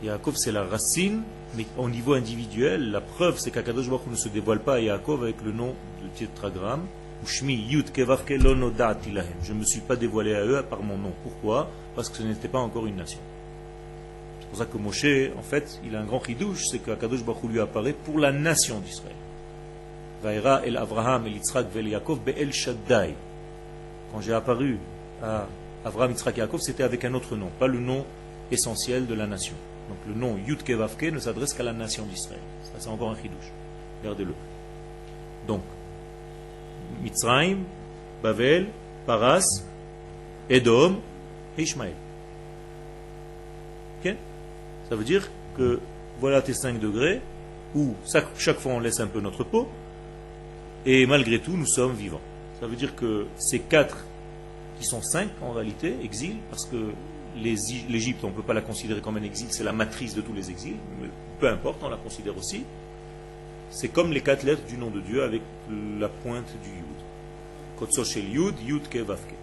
[0.02, 1.22] Yaakov, c'est la racine,
[1.56, 5.22] mais au niveau individuel, la preuve, c'est qu'Akadosh Baruch ne se dévoile pas à Yaakov
[5.22, 6.82] avec le nom de tétragramme.
[7.24, 11.12] Je ne me suis pas dévoilé à eux par mon nom.
[11.22, 11.70] Pourquoi?
[11.94, 13.18] Parce que ce n'était pas encore une nation.
[14.40, 17.50] C'est pour ça que Moshe, en fait, il a un grand chidouche, c'est qu'Akadosh Baruch
[17.50, 19.16] lui apparaît pour la nation d'Israël.
[20.22, 23.14] Vaïra el Avraham el Yitzhak vel Yaakov be'el Shaddai.
[24.12, 24.78] Quand j'ai apparu
[25.22, 25.46] à
[25.84, 28.04] Avraham, Yitzhak et Yaakov, c'était avec un autre nom, pas le nom
[28.50, 29.54] essentiel de la nation.
[29.88, 32.40] Donc le nom Yud Kevavke ne s'adresse qu'à la nation d'Israël.
[32.64, 33.50] Ça, c'est encore un chidouche.
[34.02, 34.34] Regardez-le.
[35.46, 35.62] Donc,
[37.02, 37.58] Mitzrayim,
[38.22, 38.66] Bavel,
[39.06, 39.62] Paras,
[40.50, 40.96] Edom
[41.56, 41.94] et Ishmaël.
[44.88, 45.80] Ça veut dire que
[46.20, 47.20] voilà tes 5 degrés
[47.74, 49.68] où chaque fois on laisse un peu notre peau
[50.84, 52.20] et malgré tout nous sommes vivants.
[52.60, 54.04] Ça veut dire que ces quatre
[54.78, 56.76] qui sont cinq en réalité, exil, parce que
[57.36, 60.32] l'Égypte, on ne peut pas la considérer comme un exil, c'est la matrice de tous
[60.32, 61.08] les exils, mais
[61.38, 62.64] peu importe, on la considère aussi.
[63.70, 65.42] C'est comme les quatre lettres du nom de Dieu avec
[65.98, 66.86] la pointe du Yud.
[67.78, 69.34] Kotsoshel Yud, Yud Kevavke.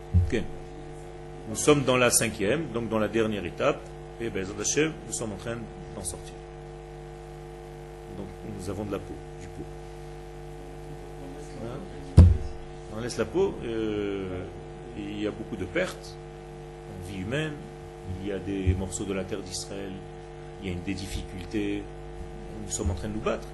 [1.50, 3.82] Nous sommes dans la cinquième, donc dans la dernière étape,
[4.22, 5.58] et ben, nous sommes en train
[5.96, 6.34] d'en sortir.
[8.18, 8.28] Donc
[8.58, 9.66] nous avons de la peau, du pot.
[11.66, 12.24] Hein?
[12.96, 14.46] On laisse la peau, euh,
[14.98, 16.16] il y a beaucoup de pertes
[16.90, 17.54] en vie humaine,
[18.22, 19.92] il y a des morceaux de la terre d'Israël,
[20.62, 21.84] il y a des difficultés,
[22.66, 23.48] nous sommes en train de nous battre.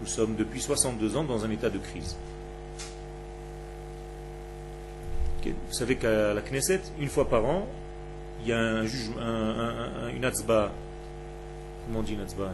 [0.00, 2.16] Nous sommes depuis 62 ans dans un état de crise.
[5.44, 7.66] Vous savez qu'à la Knesset, une fois par an,
[8.42, 10.70] il y a un, une atzba,
[11.86, 12.52] comment on dit une atzba?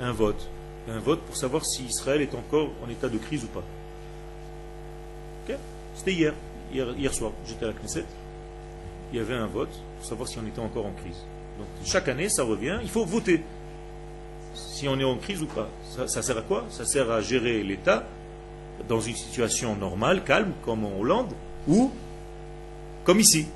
[0.00, 0.48] Un vote.
[0.88, 3.64] Un vote pour savoir si Israël est encore en état de crise ou pas.
[5.96, 6.34] C'était hier,
[6.72, 8.04] hier, soir, j'étais à la Knesset,
[9.12, 11.24] il y avait un vote pour savoir si on était encore en crise.
[11.58, 13.42] Donc chaque année, ça revient, il faut voter
[14.54, 15.68] si on est en crise ou pas.
[16.06, 16.64] Ça, sert à quoi?
[16.70, 18.04] Ça sert à gérer l'État
[18.88, 21.32] dans une situation normale, calme, comme en Hollande,
[21.68, 21.90] ou
[23.04, 23.46] comme ici,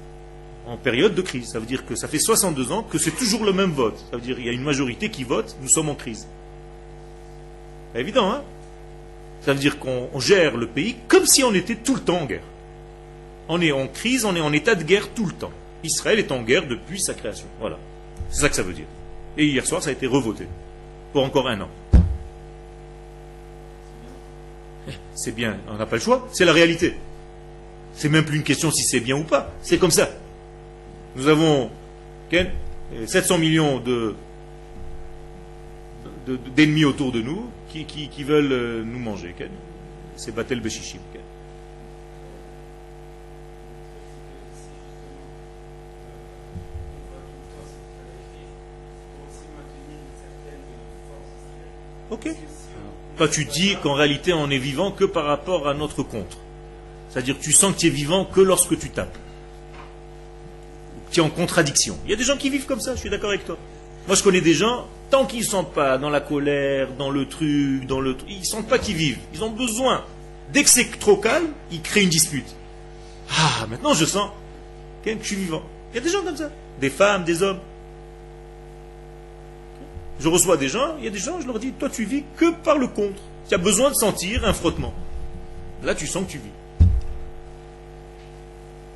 [0.66, 1.50] en période de crise.
[1.52, 3.98] Ça veut dire que ça fait 62 ans que c'est toujours le même vote.
[4.10, 6.28] Ça veut dire qu'il y a une majorité qui vote, nous sommes en crise.
[7.94, 8.42] Évident, hein?
[9.42, 12.24] Ça veut dire qu'on gère le pays comme si on était tout le temps en
[12.24, 12.42] guerre.
[13.48, 15.52] On est en crise, on est en état de guerre tout le temps.
[15.82, 17.46] Israël est en guerre depuis sa création.
[17.60, 17.78] Voilà.
[18.30, 18.86] C'est ça que ça veut dire.
[19.36, 20.46] Et hier soir, ça a été revoté.
[21.12, 21.68] Pour encore un an.
[25.14, 26.94] C'est bien, on n'a pas le choix, c'est la réalité.
[27.94, 30.10] C'est même plus une question si c'est bien ou pas, c'est comme ça.
[31.16, 31.70] Nous avons
[33.06, 34.14] 700 millions de,
[36.56, 39.34] d'ennemis autour de nous qui, qui, veulent euh, nous manger.
[40.16, 41.00] C'est Batel Beshishim.
[52.14, 52.28] Ok.
[53.16, 56.38] Toi, tu dis qu'en réalité, on est vivant que par rapport à notre contre.
[57.10, 59.18] C'est-à-dire tu sens que tu es vivant que lorsque tu tapes.
[61.10, 61.98] Tu es en contradiction.
[62.04, 63.58] Il y a des gens qui vivent comme ça, je suis d'accord avec toi.
[64.06, 67.26] Moi, je connais des gens, tant qu'ils ne sont pas dans la colère, dans le
[67.26, 69.18] truc, dans le truc, ils ne sentent pas qu'ils vivent.
[69.32, 70.04] Ils ont besoin.
[70.52, 72.54] Dès que c'est trop calme, ils créent une dispute.
[73.30, 74.30] Ah, maintenant je sens
[75.04, 75.62] que je suis vivant.
[75.92, 76.50] Il y a des gens comme ça.
[76.80, 77.58] Des femmes, des hommes.
[80.20, 82.24] Je reçois des gens, il y a des gens, je leur dis, toi tu vis
[82.36, 83.20] que par le contre.
[83.48, 84.94] Tu as besoin de sentir un frottement.
[85.82, 86.50] Là tu sens que tu vis.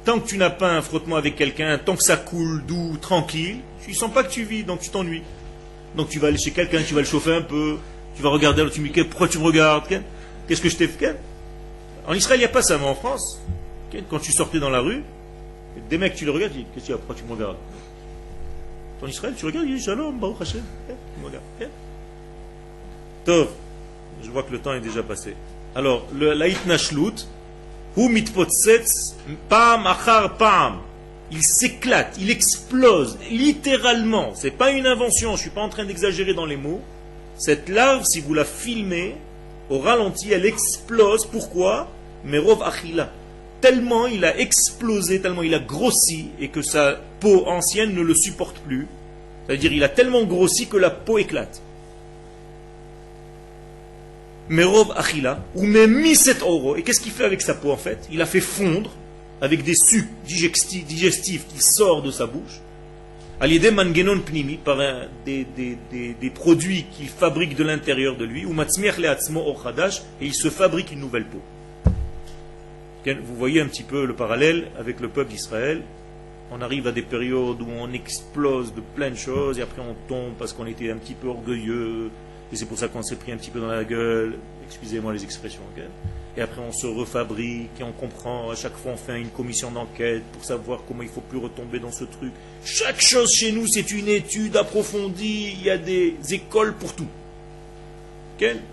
[0.08, 3.58] tant que tu n'as pas un frottement avec quelqu'un, tant que ça coule doux, tranquille,
[3.84, 5.22] tu ne sens pas que tu vis, donc tu t'ennuies.
[5.96, 7.76] Donc tu vas aller chez quelqu'un, tu vas le chauffer un peu,
[8.16, 9.84] tu vas regarder, tu me dis pourquoi tu me regardes
[10.46, 11.14] Qu'est-ce que je t'ai fait
[12.06, 13.38] En Israël, il n'y a pas ça, mais en France,
[14.08, 15.02] quand tu sortais dans la rue,
[15.90, 16.98] des mecs, tu les regardes, tu dis Qu'est-ce qu'il y a?
[16.98, 17.58] Pourquoi tu me regardes?
[19.02, 20.62] En Israël, tu regardes, tu dis Shalom, Baruch Hashem.
[23.24, 23.48] Tov,
[24.22, 25.34] je vois que le temps est déjà passé.
[25.74, 27.26] Alors, le, la itnashlut,
[27.96, 29.14] hu mitpotsetz,
[29.48, 30.78] pam achar pam.
[31.30, 34.34] Il s'éclate, il explose, littéralement.
[34.34, 36.80] C'est pas une invention, je suis pas en train d'exagérer dans les mots.
[37.36, 39.16] Cette larve, si vous la filmez,
[39.68, 41.26] au ralenti, elle explose.
[41.26, 41.88] Pourquoi?
[42.24, 43.12] Merov achila.
[43.60, 48.14] Tellement il a explosé, tellement il a grossi, et que sa peau ancienne ne le
[48.14, 48.86] supporte plus.
[49.48, 51.62] C'est-à-dire, il a tellement grossi que la peau éclate.
[54.50, 56.76] Merov Achila, ou mis cet oro.
[56.76, 58.06] Et qu'est-ce qu'il fait avec sa peau en fait?
[58.12, 58.90] Il a fait fondre
[59.40, 62.60] avec des sucs digestifs qui sortent de sa bouche.
[63.40, 64.78] Alidé mangenon pnimi, par
[65.24, 65.46] des,
[66.34, 68.66] produits qu'il fabrique de l'intérieur de lui, ou et
[70.20, 71.40] il se fabrique une nouvelle peau.
[73.06, 75.82] Vous voyez un petit peu le parallèle avec le peuple d'Israël.
[76.50, 79.94] On arrive à des périodes où on explose de plein de choses et après on
[80.08, 82.10] tombe parce qu'on était un petit peu orgueilleux,
[82.50, 85.24] et c'est pour ça qu'on s'est pris un petit peu dans la gueule, excusez-moi les
[85.24, 85.60] expressions,
[86.36, 89.70] et après on se refabrique et on comprend, à chaque fois on fait une commission
[89.70, 92.32] d'enquête pour savoir comment il faut plus retomber dans ce truc.
[92.64, 97.08] Chaque chose chez nous c'est une étude approfondie, il y a des écoles pour tout.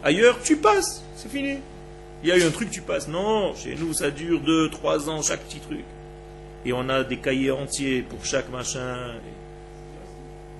[0.04, 1.58] Ailleurs tu passes, c'est fini.
[2.24, 3.08] Il y a eu un truc, tu passes.
[3.08, 5.84] Non, chez nous ça dure 2, 3 ans chaque petit truc.
[6.66, 9.14] Et on a des cahiers entiers pour chaque machin.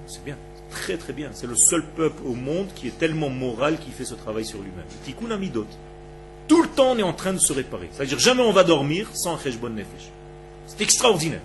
[0.08, 0.38] C'est bien
[0.70, 1.30] très très bien.
[1.34, 4.60] C'est le seul peuple au monde qui est tellement moral qui fait ce travail sur
[4.60, 4.86] lui-même.
[5.04, 5.68] Tikkun Amidot.
[6.48, 7.90] Tout le temps on est en train de se réparer.
[7.92, 10.12] C'est-à-dire jamais on va dormir sans Cheshbon Nefesh.
[10.68, 11.42] C'est extraordinaire.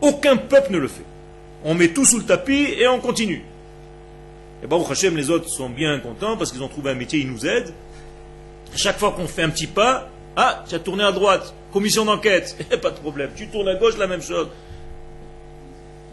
[0.00, 1.04] Aucun peuple ne le fait.
[1.64, 3.42] On met tout sous le tapis et on continue.
[4.62, 7.30] Et Baruch Hashem, les autres sont bien contents parce qu'ils ont trouvé un métier, ils
[7.30, 7.72] nous aident.
[8.74, 10.08] Chaque fois qu'on fait un petit pas,
[10.40, 13.30] ah, tu as tourné à droite, commission d'enquête, pas de problème.
[13.34, 14.46] Tu tournes à gauche, la même chose.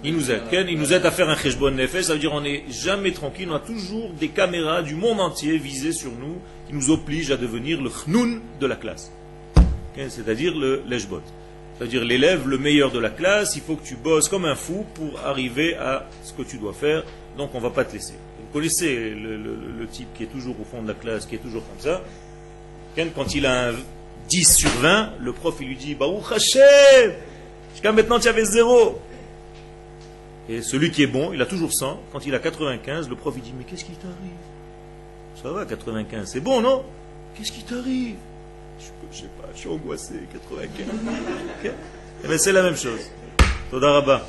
[0.04, 0.42] Il nous aide.
[0.68, 2.06] Il nous aide à faire un cheshbon nefesh.
[2.06, 3.48] Ça veut dire qu'on n'est jamais tranquille.
[3.52, 7.38] On a toujours des caméras du monde entier visées sur nous qui nous obligent à
[7.38, 9.12] devenir le chnoun de la classe.
[9.96, 11.22] C'est-à-dire le leshbot.
[11.78, 13.56] C'est-à-dire l'élève le meilleur de la classe.
[13.56, 16.74] Il faut que tu bosses comme un fou pour arriver à ce que tu dois
[16.74, 17.04] faire.
[17.38, 18.14] Donc on ne va pas te laisser.
[18.40, 21.64] Vous connaissez le, type qui est toujours au fond de la classe, qui est toujours
[21.68, 22.02] comme ça.
[23.16, 23.74] Quand il a un
[24.30, 27.14] 10 sur 20, le prof il lui dit Baruch Hashem
[27.72, 29.00] Jusqu'à maintenant tu avais zéro.
[30.48, 32.00] Et celui qui est bon, il a toujours 100.
[32.12, 34.16] Quand il a 95, le prof il dit Mais qu'est-ce qui t'arrive?
[35.42, 36.84] Ça va, 95, c'est bon, non?
[37.36, 38.16] Qu'est-ce qui t'arrive?
[38.80, 40.86] Je, ne sais pas, je suis angoissé, 95.
[41.64, 41.72] Et
[42.24, 43.02] eh bien c'est la même chose.
[43.72, 44.26] Todarabah.